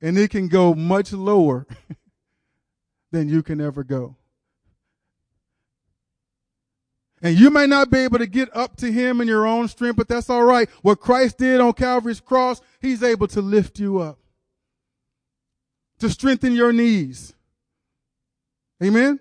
and 0.00 0.18
it 0.18 0.30
can 0.30 0.48
go 0.48 0.74
much 0.74 1.12
lower 1.12 1.66
than 3.12 3.28
you 3.28 3.42
can 3.42 3.60
ever 3.60 3.84
go. 3.84 4.16
And 7.22 7.38
you 7.38 7.50
may 7.50 7.68
not 7.68 7.88
be 7.88 7.98
able 7.98 8.18
to 8.18 8.26
get 8.26 8.54
up 8.54 8.76
to 8.78 8.90
him 8.90 9.20
in 9.20 9.28
your 9.28 9.46
own 9.46 9.68
strength, 9.68 9.96
but 9.96 10.08
that's 10.08 10.28
all 10.28 10.42
right. 10.42 10.68
What 10.82 10.98
Christ 10.98 11.38
did 11.38 11.60
on 11.60 11.72
Calvary's 11.74 12.18
cross, 12.18 12.60
he's 12.80 13.00
able 13.04 13.28
to 13.28 13.40
lift 13.40 13.78
you 13.78 14.00
up, 14.00 14.18
to 16.00 16.10
strengthen 16.10 16.52
your 16.52 16.72
knees. 16.72 17.32
Amen? 18.82 19.20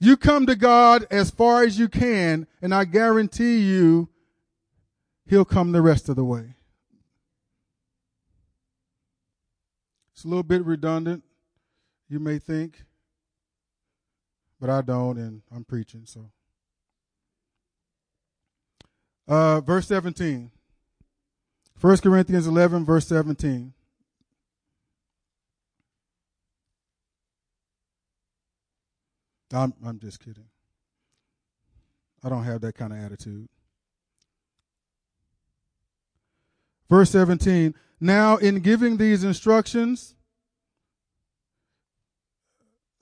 You 0.00 0.16
come 0.16 0.46
to 0.46 0.56
God 0.56 1.06
as 1.10 1.30
far 1.30 1.62
as 1.62 1.78
you 1.78 1.88
can, 1.88 2.46
and 2.60 2.74
I 2.74 2.84
guarantee 2.84 3.58
you, 3.58 4.08
he'll 5.26 5.44
come 5.44 5.72
the 5.72 5.82
rest 5.82 6.08
of 6.08 6.16
the 6.16 6.24
way. 6.24 6.54
It's 10.12 10.24
a 10.24 10.28
little 10.28 10.42
bit 10.42 10.64
redundant, 10.64 11.22
you 12.08 12.18
may 12.18 12.38
think 12.38 12.84
but 14.64 14.72
I 14.72 14.80
don't, 14.80 15.18
and 15.18 15.42
I'm 15.54 15.62
preaching, 15.62 16.04
so. 16.06 16.30
Uh, 19.28 19.60
verse 19.60 19.86
17. 19.88 20.50
1 21.78 21.96
Corinthians 21.98 22.46
11, 22.46 22.82
verse 22.82 23.06
17. 23.06 23.73
I'm, 29.52 29.74
I'm 29.84 29.98
just 29.98 30.20
kidding. 30.20 30.46
I 32.22 32.28
don't 32.28 32.44
have 32.44 32.62
that 32.62 32.74
kind 32.74 32.92
of 32.92 32.98
attitude. 32.98 33.48
Verse 36.88 37.10
17. 37.10 37.74
Now, 38.00 38.36
in 38.36 38.60
giving 38.60 38.96
these 38.96 39.24
instructions, 39.24 40.14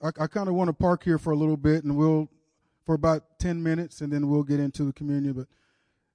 I, 0.01 0.09
I 0.19 0.27
kind 0.27 0.49
of 0.49 0.55
want 0.55 0.69
to 0.69 0.73
park 0.73 1.03
here 1.03 1.17
for 1.17 1.31
a 1.31 1.35
little 1.35 1.57
bit 1.57 1.83
and 1.83 1.95
we'll, 1.95 2.29
for 2.85 2.95
about 2.95 3.39
10 3.39 3.63
minutes, 3.63 4.01
and 4.01 4.11
then 4.11 4.27
we'll 4.29 4.43
get 4.43 4.59
into 4.59 4.83
the 4.83 4.93
communion. 4.93 5.33
But 5.33 5.47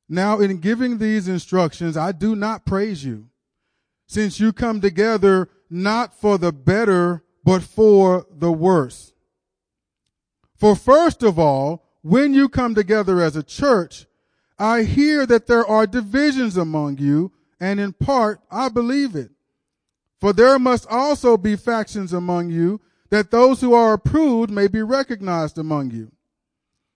now, 0.09 0.41
in 0.41 0.59
giving 0.59 0.99
these 0.99 1.29
instructions, 1.29 1.97
I 1.97 2.13
do 2.13 2.37
not 2.37 2.67
praise 2.67 3.05
you, 3.05 3.29
since 4.07 4.39
you 4.39 4.53
come 4.53 4.81
together 4.81 5.49
not 5.71 6.15
for 6.15 6.39
the 6.39 6.53
better, 6.53 7.23
but 7.45 7.63
for 7.63 8.27
the 8.31 8.53
worse. 8.53 9.13
For 10.59 10.75
first 10.75 11.23
of 11.23 11.39
all, 11.39 11.85
when 12.03 12.35
you 12.35 12.49
come 12.49 12.75
together 12.75 13.21
as 13.21 13.37
a 13.37 13.43
church, 13.43 14.07
I 14.59 14.83
hear 14.83 15.25
that 15.25 15.47
there 15.47 15.65
are 15.65 15.87
divisions 15.87 16.57
among 16.57 16.99
you, 16.99 17.33
and 17.61 17.79
in 17.79 17.93
part 17.93 18.41
I 18.51 18.69
believe 18.69 19.15
it. 19.15 19.31
For 20.21 20.33
there 20.33 20.59
must 20.59 20.87
also 20.89 21.37
be 21.37 21.55
factions 21.55 22.13
among 22.13 22.51
you, 22.51 22.81
that 23.11 23.31
those 23.31 23.61
who 23.61 23.73
are 23.73 23.93
approved 23.93 24.51
may 24.51 24.67
be 24.67 24.83
recognized 24.83 25.59
among 25.59 25.93
you. 25.93 26.11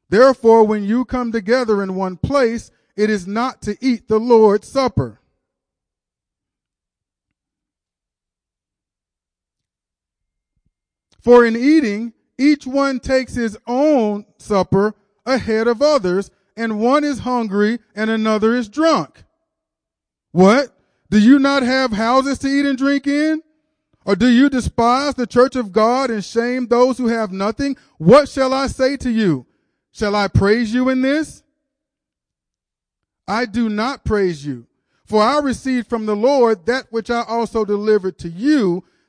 Therefore, 0.08 0.64
when 0.64 0.84
you 0.84 1.04
come 1.04 1.30
together 1.30 1.82
in 1.82 1.94
one 1.94 2.16
place, 2.16 2.70
it 2.96 3.08
is 3.08 3.26
not 3.26 3.62
to 3.62 3.76
eat 3.80 4.08
the 4.08 4.18
Lord's 4.18 4.68
Supper. 4.68 5.20
For 11.20 11.46
in 11.46 11.56
eating, 11.56 12.12
each 12.42 12.66
one 12.66 12.98
takes 12.98 13.34
his 13.34 13.56
own 13.66 14.26
supper 14.38 14.94
ahead 15.24 15.68
of 15.68 15.80
others, 15.80 16.30
and 16.56 16.80
one 16.80 17.04
is 17.04 17.20
hungry 17.20 17.78
and 17.94 18.10
another 18.10 18.54
is 18.54 18.68
drunk. 18.68 19.24
What? 20.32 20.76
Do 21.10 21.18
you 21.18 21.38
not 21.38 21.62
have 21.62 21.92
houses 21.92 22.38
to 22.38 22.48
eat 22.48 22.66
and 22.66 22.76
drink 22.78 23.06
in? 23.06 23.42
Or 24.04 24.16
do 24.16 24.26
you 24.26 24.50
despise 24.50 25.14
the 25.14 25.26
church 25.26 25.54
of 25.54 25.72
God 25.72 26.10
and 26.10 26.24
shame 26.24 26.66
those 26.66 26.98
who 26.98 27.06
have 27.06 27.30
nothing? 27.30 27.76
What 27.98 28.28
shall 28.28 28.52
I 28.52 28.66
say 28.66 28.96
to 28.96 29.10
you? 29.10 29.46
Shall 29.92 30.16
I 30.16 30.28
praise 30.28 30.74
you 30.74 30.88
in 30.88 31.02
this? 31.02 31.42
I 33.28 33.44
do 33.44 33.68
not 33.68 34.04
praise 34.04 34.44
you, 34.44 34.66
for 35.04 35.22
I 35.22 35.38
received 35.38 35.88
from 35.88 36.06
the 36.06 36.16
Lord 36.16 36.66
that 36.66 36.86
which 36.90 37.10
I 37.10 37.22
also 37.22 37.64
delivered 37.64 38.18
to 38.18 38.28
you, 38.28 38.82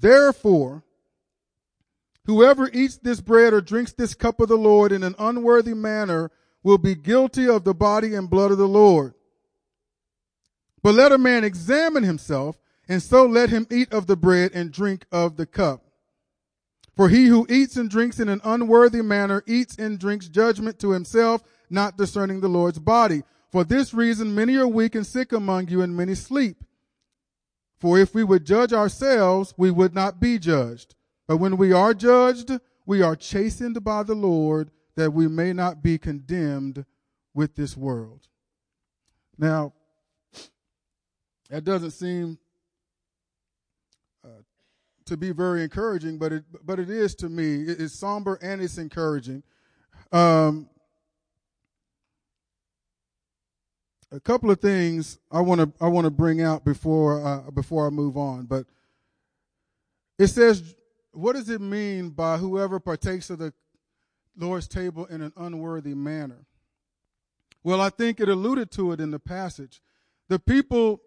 Therefore, 0.00 0.84
whoever 2.26 2.70
eats 2.72 2.96
this 2.98 3.20
bread 3.20 3.52
or 3.52 3.60
drinks 3.60 3.92
this 3.92 4.14
cup 4.14 4.40
of 4.40 4.48
the 4.48 4.56
Lord 4.56 4.92
in 4.92 5.02
an 5.02 5.14
unworthy 5.18 5.74
manner 5.74 6.30
will 6.62 6.78
be 6.78 6.94
guilty 6.94 7.48
of 7.48 7.64
the 7.64 7.74
body 7.74 8.14
and 8.14 8.30
blood 8.30 8.50
of 8.50 8.58
the 8.58 8.68
Lord. 8.68 9.14
But 10.82 10.94
let 10.94 11.12
a 11.12 11.18
man 11.18 11.44
examine 11.44 12.04
himself 12.04 12.60
and 12.88 13.02
so 13.02 13.26
let 13.26 13.50
him 13.50 13.66
eat 13.70 13.92
of 13.92 14.06
the 14.06 14.16
bread 14.16 14.52
and 14.54 14.72
drink 14.72 15.04
of 15.12 15.36
the 15.36 15.46
cup. 15.46 15.84
For 16.96 17.08
he 17.08 17.26
who 17.26 17.46
eats 17.48 17.76
and 17.76 17.88
drinks 17.88 18.18
in 18.18 18.28
an 18.28 18.40
unworthy 18.42 19.02
manner 19.02 19.44
eats 19.46 19.76
and 19.76 19.98
drinks 19.98 20.28
judgment 20.28 20.78
to 20.80 20.90
himself, 20.90 21.42
not 21.70 21.96
discerning 21.96 22.40
the 22.40 22.48
Lord's 22.48 22.78
body. 22.78 23.22
For 23.52 23.62
this 23.62 23.94
reason, 23.94 24.34
many 24.34 24.56
are 24.56 24.66
weak 24.66 24.94
and 24.94 25.06
sick 25.06 25.32
among 25.32 25.68
you, 25.68 25.80
and 25.80 25.96
many 25.96 26.14
sleep. 26.14 26.64
For 27.78 27.98
if 27.98 28.14
we 28.14 28.24
would 28.24 28.44
judge 28.44 28.72
ourselves, 28.72 29.54
we 29.56 29.70
would 29.70 29.94
not 29.94 30.20
be 30.20 30.38
judged. 30.38 30.94
But 31.26 31.36
when 31.36 31.56
we 31.56 31.72
are 31.72 31.94
judged, 31.94 32.52
we 32.86 33.02
are 33.02 33.14
chastened 33.14 33.82
by 33.84 34.02
the 34.02 34.14
Lord, 34.14 34.70
that 34.96 35.12
we 35.12 35.28
may 35.28 35.52
not 35.52 35.82
be 35.82 35.98
condemned 35.98 36.84
with 37.34 37.54
this 37.54 37.76
world. 37.76 38.26
Now, 39.38 39.72
that 41.50 41.64
doesn't 41.64 41.92
seem 41.92 42.38
to 45.08 45.16
be 45.16 45.32
very 45.32 45.62
encouraging, 45.62 46.18
but 46.18 46.32
it 46.32 46.44
but 46.64 46.78
it 46.78 46.90
is 46.90 47.14
to 47.16 47.28
me. 47.28 47.62
It's 47.62 47.94
somber 47.94 48.38
and 48.40 48.60
it's 48.62 48.78
encouraging. 48.78 49.42
Um, 50.12 50.68
a 54.10 54.20
couple 54.20 54.50
of 54.50 54.60
things 54.60 55.18
I 55.30 55.40
want 55.40 55.60
to 55.60 55.84
I 55.84 55.88
want 55.88 56.04
to 56.06 56.10
bring 56.10 56.40
out 56.40 56.64
before 56.64 57.24
uh, 57.24 57.50
before 57.50 57.86
I 57.86 57.90
move 57.90 58.16
on, 58.16 58.46
but 58.46 58.66
it 60.18 60.28
says, 60.28 60.74
what 61.12 61.34
does 61.34 61.48
it 61.48 61.60
mean 61.60 62.10
by 62.10 62.38
whoever 62.38 62.80
partakes 62.80 63.30
of 63.30 63.38
the 63.38 63.52
Lord's 64.36 64.66
table 64.66 65.06
in 65.06 65.22
an 65.22 65.32
unworthy 65.36 65.94
manner? 65.94 66.46
Well, 67.62 67.80
I 67.80 67.90
think 67.90 68.20
it 68.20 68.28
alluded 68.28 68.70
to 68.72 68.92
it 68.92 69.00
in 69.00 69.10
the 69.10 69.18
passage. 69.18 69.80
The 70.28 70.38
people 70.38 71.00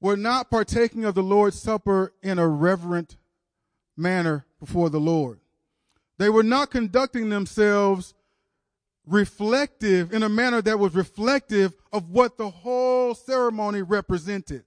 were 0.00 0.16
not 0.16 0.50
partaking 0.50 1.04
of 1.04 1.14
the 1.14 1.22
Lord's 1.22 1.60
Supper 1.60 2.12
in 2.22 2.38
a 2.38 2.46
reverent 2.46 3.16
manner 3.96 4.44
before 4.60 4.90
the 4.90 5.00
Lord. 5.00 5.40
They 6.18 6.28
were 6.28 6.42
not 6.42 6.70
conducting 6.70 7.28
themselves 7.28 8.14
reflective 9.06 10.12
in 10.12 10.22
a 10.22 10.28
manner 10.28 10.60
that 10.62 10.78
was 10.78 10.94
reflective 10.94 11.74
of 11.92 12.10
what 12.10 12.36
the 12.36 12.50
whole 12.50 13.14
ceremony 13.14 13.82
represented. 13.82 14.64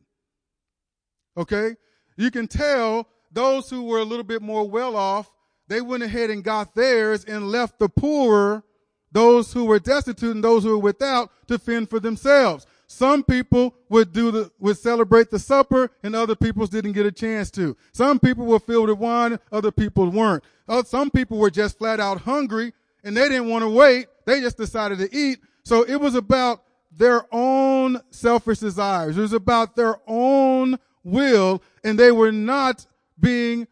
Okay? 1.38 1.76
You 2.16 2.32
can 2.32 2.48
tell 2.48 3.08
those 3.32 3.70
who 3.70 3.84
were 3.84 4.00
a 4.00 4.06
little 4.06 4.24
bit 4.24 4.42
more 4.42 4.68
well 4.68 4.96
off, 4.96 5.30
they 5.68 5.82
went 5.82 6.04
ahead 6.04 6.30
and 6.30 6.44
got 6.44 6.74
theirs 6.74 7.24
and 7.26 7.52
left 7.52 7.80
the 7.80 7.90
poorer, 7.90 8.64
those 9.12 9.54
who 9.54 9.66
were 9.66 9.80
destitute 9.80 10.36
and 10.36 10.44
those 10.44 10.64
who 10.64 10.72
were 10.72 10.84
without 10.84 11.30
to 11.48 11.60
fend 11.60 11.90
for 11.90 12.00
themselves. 12.00 12.66
Some 12.88 13.24
people 13.24 13.76
would 13.90 14.12
do 14.14 14.32
the, 14.32 14.52
would 14.60 14.78
celebrate 14.78 15.30
the 15.30 15.38
supper 15.38 15.92
and 16.02 16.16
other 16.16 16.36
people 16.36 16.66
didn't 16.66 16.94
get 16.94 17.06
a 17.06 17.12
chance 17.12 17.52
to. 17.52 17.78
Some 17.92 18.20
people 18.20 18.46
were 18.46 18.60
filled 18.60 18.90
with 18.90 18.98
wine, 18.98 19.38
other 19.52 19.72
people 19.72 20.10
weren't. 20.10 20.44
Uh, 20.68 20.82
some 20.82 21.12
people 21.12 21.38
were 21.38 21.52
just 21.52 21.78
flat 21.78 22.00
out 22.00 22.22
hungry 22.22 22.74
and 23.04 23.16
they 23.16 23.30
didn't 23.30 23.50
want 23.50 23.64
to 23.64 23.70
wait. 23.70 24.08
They 24.26 24.42
just 24.42 24.58
decided 24.58 25.00
to 25.00 25.16
eat. 25.16 25.40
So 25.64 25.84
it 25.84 25.98
was 25.98 26.16
about 26.16 26.64
their 26.92 27.26
own 27.32 28.02
selfish 28.10 28.60
desires. 28.60 29.18
It 29.18 29.22
was 29.22 29.34
about 29.34 29.76
their 29.76 29.98
own 30.08 30.78
will 31.04 31.62
and 31.84 31.98
they 31.98 32.12
were 32.12 32.32
not 32.32 32.86
being 33.20 33.68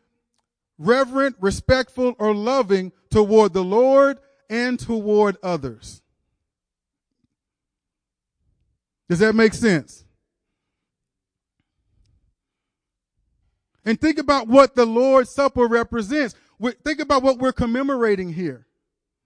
reverent, 0.77 1.35
respectful, 1.39 2.15
or 2.19 2.35
loving 2.35 2.91
toward 3.09 3.53
the 3.53 3.63
Lord 3.63 4.19
and 4.49 4.79
toward 4.79 5.37
others. 5.41 6.01
Does 9.09 9.19
that 9.19 9.33
make 9.33 9.53
sense? 9.53 10.03
And 13.85 13.99
think 13.99 14.19
about 14.19 14.47
what 14.47 14.75
the 14.75 14.85
Lord's 14.85 15.29
Supper 15.29 15.65
represents. 15.65 16.35
Think 16.83 16.99
about 16.99 17.23
what 17.23 17.39
we're 17.39 17.53
commemorating 17.53 18.33
here. 18.33 18.66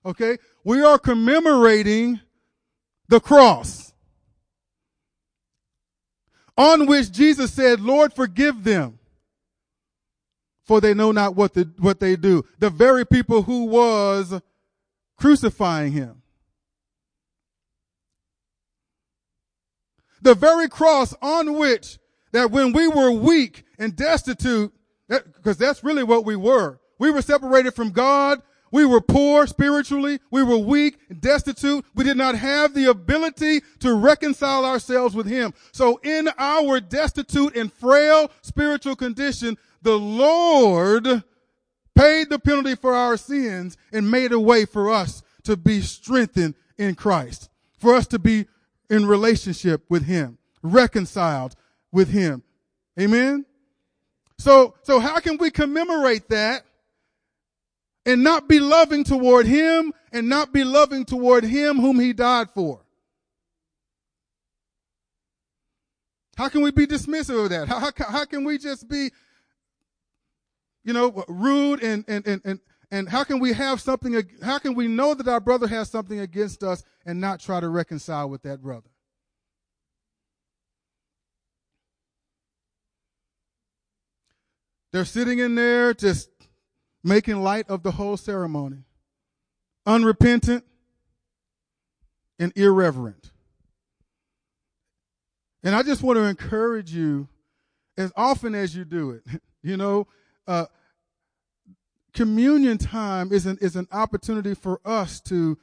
Okay? 0.05 0.37
We 0.63 0.81
are 0.81 0.97
commemorating 0.97 2.19
the 3.07 3.19
cross 3.19 3.93
on 6.57 6.85
which 6.85 7.11
Jesus 7.11 7.53
said, 7.53 7.79
Lord, 7.79 8.13
forgive 8.13 8.63
them 8.63 8.99
for 10.63 10.79
they 10.79 10.93
know 10.93 11.11
not 11.11 11.35
what, 11.35 11.53
the, 11.53 11.69
what 11.79 11.99
they 11.99 12.15
do. 12.15 12.43
The 12.59 12.69
very 12.69 13.05
people 13.05 13.43
who 13.43 13.65
was 13.65 14.39
crucifying 15.17 15.91
him. 15.91 16.21
the 20.21 20.35
very 20.35 20.69
cross 20.69 21.13
on 21.21 21.53
which 21.57 21.97
that 22.31 22.51
when 22.51 22.71
we 22.71 22.87
were 22.87 23.11
weak 23.11 23.63
and 23.77 23.95
destitute, 23.95 24.71
because 25.07 25.57
that, 25.57 25.65
that's 25.65 25.83
really 25.83 26.03
what 26.03 26.25
we 26.25 26.35
were. 26.35 26.79
We 26.99 27.11
were 27.11 27.21
separated 27.21 27.73
from 27.73 27.91
God. 27.91 28.41
We 28.71 28.85
were 28.85 29.01
poor 29.01 29.45
spiritually. 29.47 30.19
We 30.31 30.43
were 30.43 30.57
weak, 30.57 30.97
destitute. 31.19 31.85
We 31.93 32.05
did 32.05 32.17
not 32.17 32.35
have 32.35 32.73
the 32.73 32.85
ability 32.85 33.61
to 33.79 33.93
reconcile 33.93 34.65
ourselves 34.65 35.13
with 35.13 35.27
Him. 35.27 35.53
So 35.73 35.99
in 36.03 36.29
our 36.37 36.79
destitute 36.79 37.55
and 37.55 37.71
frail 37.71 38.31
spiritual 38.41 38.95
condition, 38.95 39.57
the 39.81 39.99
Lord 39.99 41.23
paid 41.95 42.29
the 42.29 42.39
penalty 42.39 42.75
for 42.75 42.95
our 42.95 43.17
sins 43.17 43.77
and 43.91 44.09
made 44.09 44.31
a 44.31 44.39
way 44.39 44.65
for 44.65 44.89
us 44.89 45.21
to 45.43 45.57
be 45.57 45.81
strengthened 45.81 46.55
in 46.77 46.95
Christ, 46.95 47.49
for 47.77 47.93
us 47.93 48.07
to 48.07 48.19
be 48.19 48.47
in 48.89 49.05
relationship 49.05 49.83
with 49.89 50.05
him, 50.05 50.37
reconciled 50.61 51.55
with 51.91 52.09
him. 52.09 52.43
Amen. 52.99 53.45
So, 54.37 54.75
so 54.83 54.99
how 54.99 55.19
can 55.19 55.37
we 55.37 55.51
commemorate 55.51 56.29
that 56.29 56.63
and 58.05 58.23
not 58.23 58.47
be 58.47 58.59
loving 58.59 59.03
toward 59.03 59.45
him 59.45 59.93
and 60.11 60.27
not 60.27 60.51
be 60.51 60.63
loving 60.63 61.05
toward 61.05 61.43
him 61.43 61.77
whom 61.77 61.99
he 61.99 62.13
died 62.13 62.49
for? 62.51 62.81
How 66.35 66.49
can 66.49 66.61
we 66.61 66.71
be 66.71 66.87
dismissive 66.87 67.43
of 67.43 67.49
that? 67.51 67.67
How, 67.67 67.79
how, 67.79 67.91
how 67.97 68.25
can 68.25 68.43
we 68.43 68.57
just 68.57 68.89
be, 68.89 69.11
you 70.83 70.93
know, 70.93 71.23
rude 71.27 71.83
and, 71.83 72.03
and, 72.07 72.25
and, 72.25 72.41
and, 72.43 72.59
and 72.89 73.07
how 73.07 73.23
can 73.23 73.39
we 73.39 73.53
have 73.53 73.79
something, 73.79 74.19
how 74.41 74.57
can 74.57 74.73
we 74.73 74.87
know 74.87 75.13
that 75.13 75.27
our 75.27 75.39
brother 75.39 75.67
has 75.67 75.91
something 75.91 76.19
against 76.19 76.63
us 76.63 76.83
and 77.05 77.21
not 77.21 77.39
try 77.39 77.59
to 77.59 77.69
reconcile 77.69 78.27
with 78.27 78.41
that 78.41 78.61
brother? 78.61 78.89
They're 84.91 85.05
sitting 85.05 85.39
in 85.39 85.53
there 85.53 85.93
just 85.93 86.30
making 87.03 87.41
light 87.41 87.69
of 87.69 87.83
the 87.83 87.91
whole 87.91 88.17
ceremony. 88.17 88.83
Unrepentant 89.85 90.63
and 92.39 92.51
irreverent. 92.55 93.31
And 95.63 95.75
I 95.75 95.83
just 95.83 96.01
want 96.01 96.17
to 96.17 96.23
encourage 96.23 96.91
you 96.91 97.27
as 97.97 98.11
often 98.15 98.55
as 98.55 98.75
you 98.75 98.85
do 98.85 99.11
it. 99.11 99.23
You 99.63 99.77
know, 99.77 100.07
uh, 100.47 100.65
communion 102.15 102.79
time 102.79 103.31
is 103.31 103.45
an 103.45 103.59
is 103.61 103.75
an 103.75 103.87
opportunity 103.91 104.55
for 104.55 104.81
us 104.83 105.21
to 105.21 105.55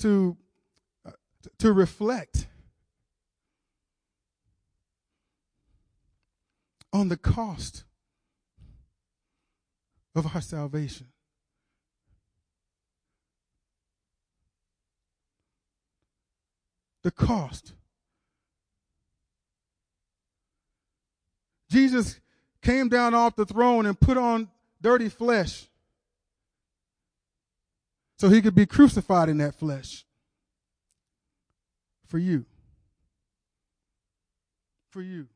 to 0.00 0.36
uh, 1.06 1.12
to 1.58 1.72
reflect 1.72 2.48
on 6.92 7.10
the 7.10 7.16
cost 7.16 7.84
of 10.14 10.34
our 10.34 10.40
salvation. 10.40 11.08
The 17.02 17.10
cost. 17.10 17.72
Jesus 21.70 22.20
came 22.62 22.88
down 22.88 23.14
off 23.14 23.36
the 23.36 23.44
throne 23.44 23.84
and 23.84 23.98
put 23.98 24.16
on 24.16 24.48
dirty 24.80 25.08
flesh 25.08 25.68
so 28.16 28.28
he 28.28 28.40
could 28.40 28.54
be 28.54 28.64
crucified 28.64 29.28
in 29.28 29.38
that 29.38 29.54
flesh 29.54 30.06
for 32.06 32.18
you. 32.18 32.46
For 34.90 35.02
you. 35.02 35.26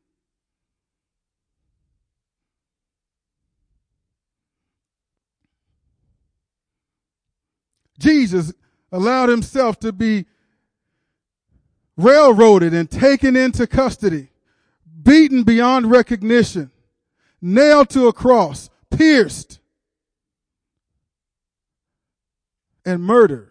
Jesus 7.98 8.52
allowed 8.92 9.28
himself 9.28 9.78
to 9.80 9.92
be 9.92 10.26
railroaded 11.96 12.72
and 12.72 12.90
taken 12.90 13.36
into 13.36 13.66
custody, 13.66 14.28
beaten 15.02 15.42
beyond 15.42 15.90
recognition, 15.90 16.70
nailed 17.42 17.90
to 17.90 18.06
a 18.06 18.12
cross, 18.12 18.70
pierced, 18.90 19.58
and 22.84 23.02
murdered. 23.02 23.50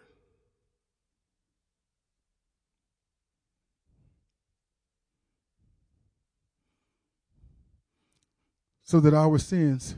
So 8.82 9.00
that 9.00 9.12
our 9.12 9.38
sins 9.38 9.96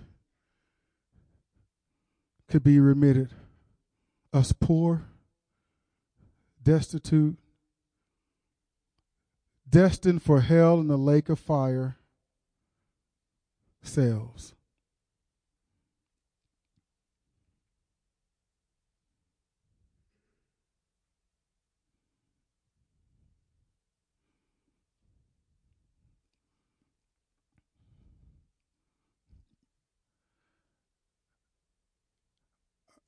could 2.49 2.65
be 2.65 2.81
remitted 2.81 3.31
us 4.33 4.53
poor, 4.53 5.07
destitute, 6.63 7.37
destined 9.69 10.23
for 10.23 10.41
hell 10.41 10.81
and 10.81 10.91
the 10.91 10.97
lake 10.97 11.29
of 11.29 11.39
fire 11.39 11.97
selves. 13.83 14.55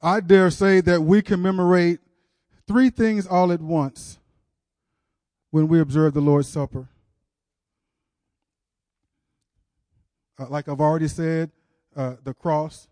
I 0.03 0.19
dare 0.21 0.51
say 0.51 0.81
that 0.81 1.03
we 1.03 1.23
commemorate 1.23 2.01
three 2.67 2.91
things 2.91 3.27
all 3.27 3.53
at 3.53 3.61
once 3.61 4.19
when 5.51 5.69
we 5.69 5.79
observe 5.79 6.15
the 6.15 6.21
Lord's 6.21 6.49
Supper. 6.49 6.89
Uh, 10.39 10.47
like 10.49 10.69
I've 10.69 10.81
already 10.81 11.07
said, 11.07 11.53
uh, 11.95 12.15
the 12.25 12.35
cross, 12.35 12.89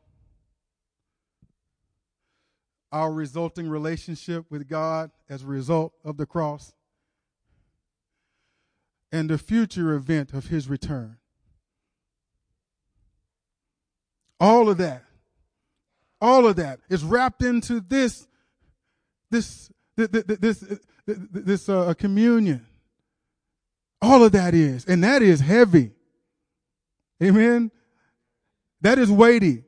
our 2.92 3.10
resulting 3.10 3.68
relationship 3.68 4.44
with 4.48 4.68
God 4.68 5.10
as 5.28 5.42
a 5.42 5.46
result 5.46 5.92
of 6.04 6.16
the 6.16 6.26
cross, 6.26 6.74
and 9.10 9.28
the 9.28 9.38
future 9.38 9.94
event 9.94 10.32
of 10.32 10.46
his 10.46 10.68
return. 10.68 11.16
All 14.38 14.68
of 14.68 14.76
that, 14.78 15.02
all 16.20 16.46
of 16.46 16.56
that 16.56 16.80
is 16.88 17.02
wrapped 17.02 17.42
into 17.42 17.80
this, 17.80 18.26
this, 19.30 19.70
this, 19.96 20.08
this, 20.08 20.64
this 21.06 21.68
uh, 21.68 21.94
communion. 21.94 22.66
All 24.02 24.24
of 24.24 24.32
that 24.32 24.54
is, 24.54 24.84
and 24.86 25.04
that 25.04 25.22
is 25.22 25.40
heavy. 25.40 25.92
Amen. 27.22 27.70
That 28.80 28.98
is 28.98 29.10
weighty. 29.10 29.64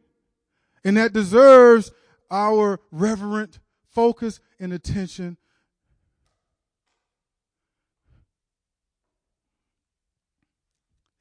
And 0.85 0.97
that 0.97 1.13
deserves 1.13 1.93
our 2.31 2.81
reverent 2.91 3.59
focus 3.91 4.41
and 4.59 4.73
attention. 4.73 5.37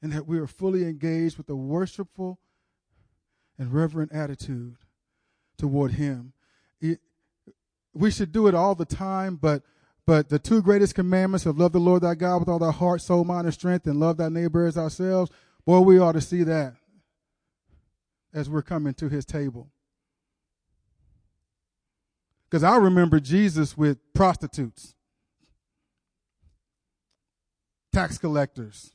And 0.00 0.12
that 0.12 0.26
we 0.26 0.38
are 0.38 0.46
fully 0.46 0.82
engaged 0.82 1.36
with 1.36 1.48
a 1.50 1.54
worshipful 1.54 2.40
and 3.58 3.72
reverent 3.72 4.10
attitude 4.12 4.76
toward 5.56 5.92
Him. 5.92 6.32
It, 6.80 7.00
we 7.94 8.10
should 8.10 8.32
do 8.32 8.46
it 8.46 8.54
all 8.54 8.74
the 8.74 8.84
time, 8.84 9.36
but 9.36 9.62
but 10.04 10.28
the 10.28 10.38
two 10.38 10.62
greatest 10.62 10.94
commandments 10.94 11.46
of 11.46 11.58
love 11.58 11.72
the 11.72 11.78
Lord 11.78 12.02
thy 12.02 12.14
God 12.14 12.40
with 12.40 12.48
all 12.48 12.58
thy 12.58 12.72
heart, 12.72 13.00
soul, 13.00 13.24
mind, 13.24 13.46
and 13.46 13.54
strength, 13.54 13.86
and 13.86 14.00
love 14.00 14.16
thy 14.16 14.28
neighbor 14.28 14.66
as 14.66 14.76
ourselves, 14.76 15.30
boy, 15.64 15.80
we 15.80 15.98
ought 15.98 16.12
to 16.12 16.20
see 16.20 16.42
that 16.42 16.74
as 18.34 18.48
we're 18.48 18.62
coming 18.62 18.94
to 18.94 19.08
his 19.08 19.24
table. 19.24 19.68
Because 22.44 22.64
I 22.64 22.76
remember 22.76 23.20
Jesus 23.20 23.76
with 23.76 23.98
prostitutes, 24.12 24.94
tax 27.92 28.18
collectors, 28.18 28.92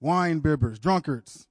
wine 0.00 0.40
bibbers, 0.40 0.80
drunkards. 0.80 1.47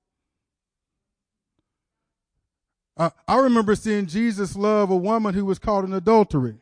Uh, 2.98 3.12
I 3.28 3.38
remember 3.38 3.76
seeing 3.76 4.08
Jesus 4.08 4.56
love 4.56 4.89
a 4.89 4.95
woman 4.95 5.36
who 5.36 5.45
was 5.45 5.60
caught 5.60 5.86
in 5.86 5.93
adultery. 5.93 6.56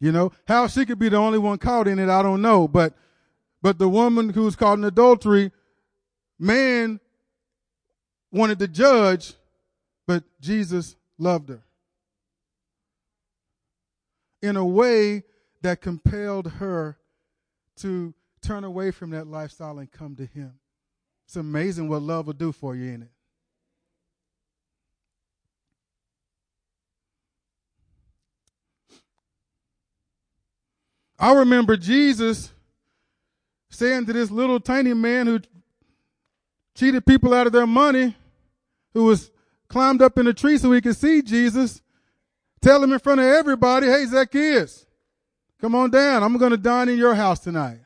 You 0.00 0.12
know, 0.12 0.32
how 0.46 0.66
she 0.66 0.84
could 0.84 0.98
be 0.98 1.08
the 1.08 1.16
only 1.16 1.38
one 1.38 1.58
caught 1.58 1.88
in 1.88 1.98
it, 1.98 2.08
I 2.08 2.22
don't 2.22 2.42
know. 2.42 2.68
But 2.68 2.94
but 3.62 3.78
the 3.78 3.88
woman 3.88 4.28
who 4.30 4.44
was 4.44 4.54
caught 4.54 4.78
in 4.78 4.84
adultery, 4.84 5.50
man 6.38 7.00
wanted 8.30 8.58
to 8.60 8.68
judge, 8.68 9.34
but 10.06 10.22
Jesus 10.40 10.94
loved 11.18 11.48
her. 11.48 11.62
In 14.40 14.56
a 14.56 14.64
way 14.64 15.24
that 15.62 15.80
compelled 15.80 16.52
her 16.52 16.98
to 17.78 18.14
turn 18.48 18.64
away 18.64 18.90
from 18.90 19.10
that 19.10 19.26
lifestyle 19.26 19.78
and 19.78 19.92
come 19.92 20.16
to 20.16 20.24
him. 20.24 20.54
It's 21.26 21.36
amazing 21.36 21.90
what 21.90 22.00
love 22.00 22.26
will 22.26 22.32
do 22.32 22.50
for 22.50 22.74
you, 22.74 22.90
ain't 22.90 23.02
it? 23.02 23.10
I 31.18 31.34
remember 31.34 31.76
Jesus 31.76 32.50
saying 33.68 34.06
to 34.06 34.14
this 34.14 34.30
little 34.30 34.60
tiny 34.60 34.94
man 34.94 35.26
who 35.26 35.40
cheated 36.74 37.04
people 37.04 37.34
out 37.34 37.46
of 37.46 37.52
their 37.52 37.66
money, 37.66 38.16
who 38.94 39.04
was 39.04 39.30
climbed 39.68 40.00
up 40.00 40.16
in 40.16 40.26
a 40.26 40.32
tree 40.32 40.56
so 40.56 40.72
he 40.72 40.80
could 40.80 40.96
see 40.96 41.20
Jesus, 41.20 41.82
tell 42.62 42.82
him 42.82 42.94
in 42.94 42.98
front 42.98 43.20
of 43.20 43.26
everybody, 43.26 43.88
hey, 43.88 44.06
Zacchaeus, 44.06 44.86
come 45.60 45.74
on 45.74 45.90
down. 45.90 46.22
I'm 46.22 46.38
going 46.38 46.52
to 46.52 46.56
dine 46.56 46.88
in 46.88 46.96
your 46.96 47.14
house 47.14 47.40
tonight. 47.40 47.80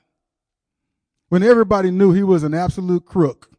When 1.32 1.42
everybody 1.42 1.90
knew 1.90 2.12
he 2.12 2.22
was 2.22 2.42
an 2.42 2.52
absolute 2.52 3.06
crook. 3.06 3.50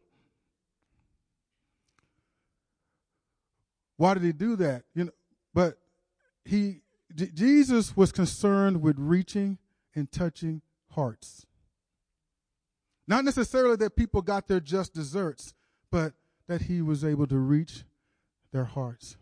Why 3.96 4.14
did 4.14 4.22
he 4.22 4.30
do 4.30 4.54
that? 4.54 4.84
You 4.94 5.06
know, 5.06 5.10
but 5.52 5.78
he, 6.44 6.82
J- 7.12 7.32
Jesus 7.34 7.96
was 7.96 8.12
concerned 8.12 8.80
with 8.80 8.94
reaching 8.96 9.58
and 9.92 10.08
touching 10.12 10.62
hearts. 10.90 11.46
Not 13.08 13.24
necessarily 13.24 13.74
that 13.74 13.96
people 13.96 14.22
got 14.22 14.46
their 14.46 14.60
just 14.60 14.94
desserts, 14.94 15.52
but 15.90 16.12
that 16.46 16.62
he 16.62 16.80
was 16.80 17.04
able 17.04 17.26
to 17.26 17.38
reach 17.38 17.82
their 18.52 18.66
hearts. 18.66 19.16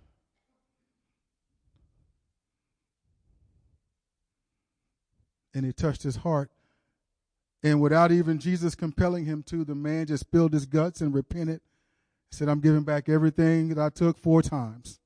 And 5.55 5.65
he 5.65 5.73
touched 5.73 6.03
his 6.03 6.17
heart. 6.17 6.51
And 7.63 7.81
without 7.81 8.11
even 8.11 8.39
Jesus 8.39 8.75
compelling 8.75 9.25
him 9.25 9.43
to, 9.45 9.65
the 9.65 9.75
man 9.75 10.07
just 10.07 10.23
spilled 10.23 10.53
his 10.53 10.67
guts 10.67 11.01
and 11.01 11.15
repented. 11.15 11.61
Said, 12.31 12.49
I'm 12.49 12.61
giving 12.61 12.83
back 12.83 13.09
everything 13.09 13.69
that 13.69 13.79
I 13.79 13.91
took 13.91 14.19
four 14.19 14.43
times. 14.43 14.99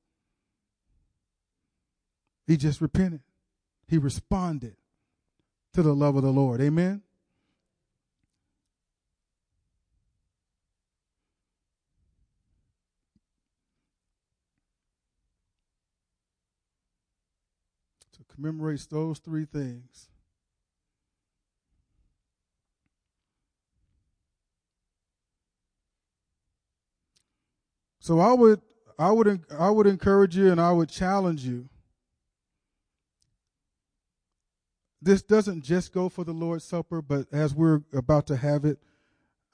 He 2.47 2.57
just 2.57 2.81
repented. 2.81 3.21
He 3.87 3.97
responded 3.97 4.75
to 5.73 5.83
the 5.83 5.93
love 5.93 6.15
of 6.15 6.23
the 6.23 6.31
Lord. 6.31 6.61
Amen. 6.61 7.01
To 18.13 18.23
commemorates 18.33 18.85
those 18.85 19.19
three 19.19 19.45
things. 19.45 20.07
So 28.07 28.21
I 28.21 28.31
would 28.31 28.61
I 28.97 29.11
would 29.11 29.43
I 29.59 29.69
would 29.69 29.85
encourage 29.85 30.37
you 30.37 30.49
and 30.49 30.61
I 30.61 30.71
would 30.71 30.87
challenge 30.87 31.43
you. 31.43 31.67
This 35.01 35.21
doesn't 35.21 35.65
just 35.65 35.91
go 35.91 36.07
for 36.07 36.23
the 36.23 36.31
Lord's 36.31 36.63
Supper, 36.63 37.01
but 37.01 37.27
as 37.33 37.53
we're 37.53 37.81
about 37.91 38.25
to 38.27 38.37
have 38.37 38.63
it, 38.63 38.79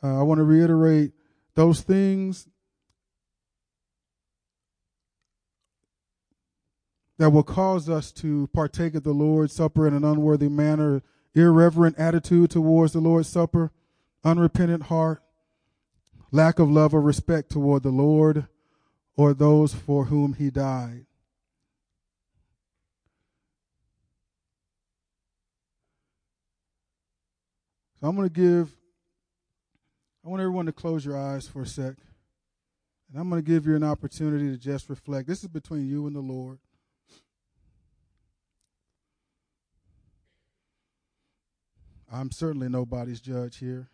uh, 0.03 0.19
I 0.19 0.21
want 0.21 0.37
to 0.37 0.43
reiterate 0.43 1.13
those 1.55 1.81
things 1.81 2.47
that 7.17 7.31
will 7.31 7.41
cause 7.41 7.89
us 7.89 8.11
to 8.11 8.51
partake 8.53 8.93
of 8.93 9.03
the 9.03 9.13
Lord's 9.13 9.53
Supper 9.53 9.87
in 9.87 9.95
an 9.95 10.03
unworthy 10.03 10.47
manner, 10.47 11.01
irreverent 11.33 11.97
attitude 11.97 12.51
towards 12.51 12.93
the 12.93 12.99
Lord's 12.99 13.29
Supper, 13.29 13.71
unrepentant 14.23 14.83
heart, 14.83 15.23
lack 16.33 16.57
of 16.57 16.69
love 16.69 16.95
or 16.95 16.99
respect 16.99 17.51
toward 17.51 17.83
the 17.83 17.91
Lord 17.91 18.47
or 19.15 19.35
those 19.35 19.73
for 19.73 20.05
whom 20.05 20.33
he 20.33 20.49
died. 20.49 21.05
So 28.01 28.07
I'm 28.07 28.15
going 28.15 28.27
to 28.27 28.33
give, 28.33 28.75
I 30.25 30.29
want 30.29 30.41
everyone 30.41 30.65
to 30.65 30.73
close 30.73 31.05
your 31.05 31.17
eyes 31.17 31.47
for 31.47 31.61
a 31.61 31.67
sec. 31.67 31.95
And 33.11 33.21
I'm 33.21 33.29
going 33.29 33.41
to 33.41 33.47
give 33.47 33.67
you 33.67 33.75
an 33.75 33.83
opportunity 33.83 34.49
to 34.49 34.57
just 34.57 34.89
reflect. 34.89 35.27
This 35.27 35.43
is 35.43 35.49
between 35.49 35.87
you 35.87 36.07
and 36.07 36.15
the 36.15 36.19
Lord. 36.19 36.57
I'm 42.11 42.31
certainly 42.31 42.69
nobody's 42.69 43.21
judge 43.21 43.57
here. 43.57 43.89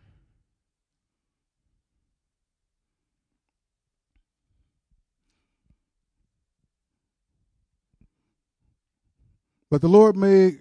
But 9.69 9.81
the 9.81 9.87
Lord 9.87 10.15
may 10.15 10.57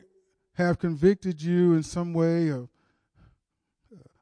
have 0.55 0.79
convicted 0.79 1.41
you 1.43 1.75
in 1.75 1.83
some 1.83 2.13
way 2.13 2.49
of 2.49 2.69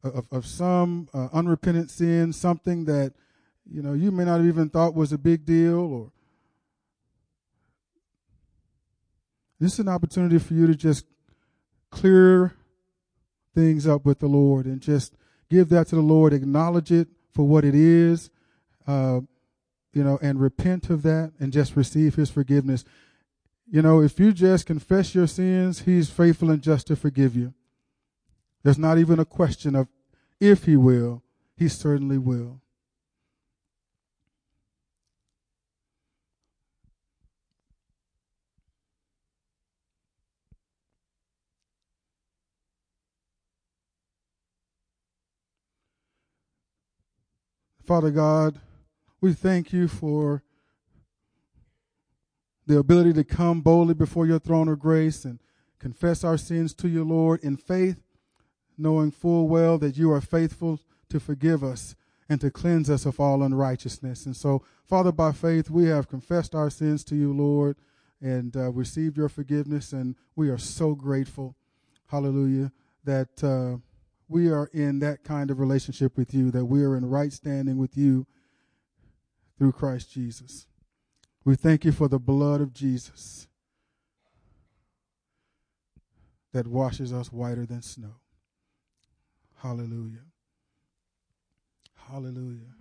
of, 0.04 0.28
of 0.30 0.46
some 0.46 1.08
uh, 1.12 1.28
unrepentant 1.32 1.90
sin, 1.90 2.32
something 2.32 2.84
that 2.84 3.12
you 3.68 3.82
know 3.82 3.92
you 3.92 4.10
may 4.10 4.24
not 4.24 4.38
have 4.38 4.46
even 4.46 4.68
thought 4.68 4.94
was 4.94 5.12
a 5.12 5.18
big 5.18 5.44
deal, 5.44 5.78
or 5.78 6.12
this 9.58 9.74
is 9.74 9.78
an 9.80 9.88
opportunity 9.88 10.38
for 10.38 10.54
you 10.54 10.66
to 10.66 10.74
just 10.74 11.06
clear 11.90 12.54
things 13.54 13.86
up 13.86 14.04
with 14.04 14.18
the 14.18 14.26
Lord 14.26 14.66
and 14.66 14.80
just 14.80 15.14
give 15.50 15.68
that 15.70 15.88
to 15.88 15.96
the 15.96 16.02
Lord, 16.02 16.32
acknowledge 16.32 16.92
it 16.92 17.08
for 17.32 17.46
what 17.46 17.64
it 17.64 17.74
is, 17.74 18.30
uh, 18.86 19.20
you 19.92 20.04
know, 20.04 20.18
and 20.20 20.40
repent 20.40 20.90
of 20.90 21.02
that 21.02 21.32
and 21.40 21.52
just 21.52 21.74
receive 21.74 22.14
His 22.16 22.30
forgiveness. 22.30 22.84
You 23.68 23.82
know, 23.82 24.00
if 24.00 24.20
you 24.20 24.32
just 24.32 24.66
confess 24.66 25.14
your 25.14 25.26
sins, 25.26 25.80
He's 25.80 26.08
faithful 26.08 26.50
and 26.50 26.62
just 26.62 26.86
to 26.86 26.96
forgive 26.96 27.34
you. 27.34 27.52
There's 28.62 28.78
not 28.78 28.98
even 28.98 29.18
a 29.18 29.24
question 29.24 29.74
of 29.74 29.88
if 30.40 30.64
He 30.64 30.76
will, 30.76 31.22
He 31.56 31.68
certainly 31.68 32.18
will. 32.18 32.60
Father 47.84 48.10
God, 48.10 48.60
we 49.20 49.32
thank 49.32 49.72
you 49.72 49.86
for 49.86 50.42
the 52.66 52.78
ability 52.78 53.12
to 53.14 53.24
come 53.24 53.60
boldly 53.60 53.94
before 53.94 54.26
your 54.26 54.38
throne 54.38 54.68
of 54.68 54.78
grace 54.78 55.24
and 55.24 55.38
confess 55.78 56.24
our 56.24 56.36
sins 56.36 56.74
to 56.74 56.88
you, 56.88 57.04
Lord, 57.04 57.42
in 57.42 57.56
faith, 57.56 58.02
knowing 58.76 59.10
full 59.10 59.48
well 59.48 59.78
that 59.78 59.96
you 59.96 60.10
are 60.12 60.20
faithful 60.20 60.80
to 61.08 61.20
forgive 61.20 61.62
us 61.62 61.94
and 62.28 62.40
to 62.40 62.50
cleanse 62.50 62.90
us 62.90 63.06
of 63.06 63.20
all 63.20 63.42
unrighteousness. 63.42 64.26
And 64.26 64.36
so, 64.36 64.62
Father, 64.84 65.12
by 65.12 65.32
faith, 65.32 65.70
we 65.70 65.86
have 65.86 66.08
confessed 66.08 66.54
our 66.54 66.70
sins 66.70 67.04
to 67.04 67.14
you, 67.14 67.32
Lord, 67.32 67.76
and 68.20 68.56
uh, 68.56 68.72
received 68.72 69.16
your 69.16 69.28
forgiveness, 69.28 69.92
and 69.92 70.16
we 70.34 70.48
are 70.48 70.58
so 70.58 70.94
grateful, 70.94 71.54
hallelujah, 72.08 72.72
that 73.04 73.44
uh, 73.44 73.78
we 74.28 74.50
are 74.50 74.68
in 74.72 74.98
that 75.00 75.22
kind 75.22 75.50
of 75.50 75.60
relationship 75.60 76.16
with 76.16 76.34
you, 76.34 76.50
that 76.50 76.64
we 76.64 76.82
are 76.82 76.96
in 76.96 77.08
right 77.08 77.32
standing 77.32 77.76
with 77.76 77.96
you 77.96 78.26
through 79.58 79.72
Christ 79.72 80.10
Jesus. 80.10 80.66
We 81.46 81.54
thank 81.54 81.84
you 81.84 81.92
for 81.92 82.08
the 82.08 82.18
blood 82.18 82.60
of 82.60 82.72
Jesus 82.72 83.46
that 86.52 86.66
washes 86.66 87.12
us 87.12 87.30
whiter 87.30 87.64
than 87.64 87.82
snow. 87.82 88.16
Hallelujah. 89.58 90.24
Hallelujah. 91.94 92.74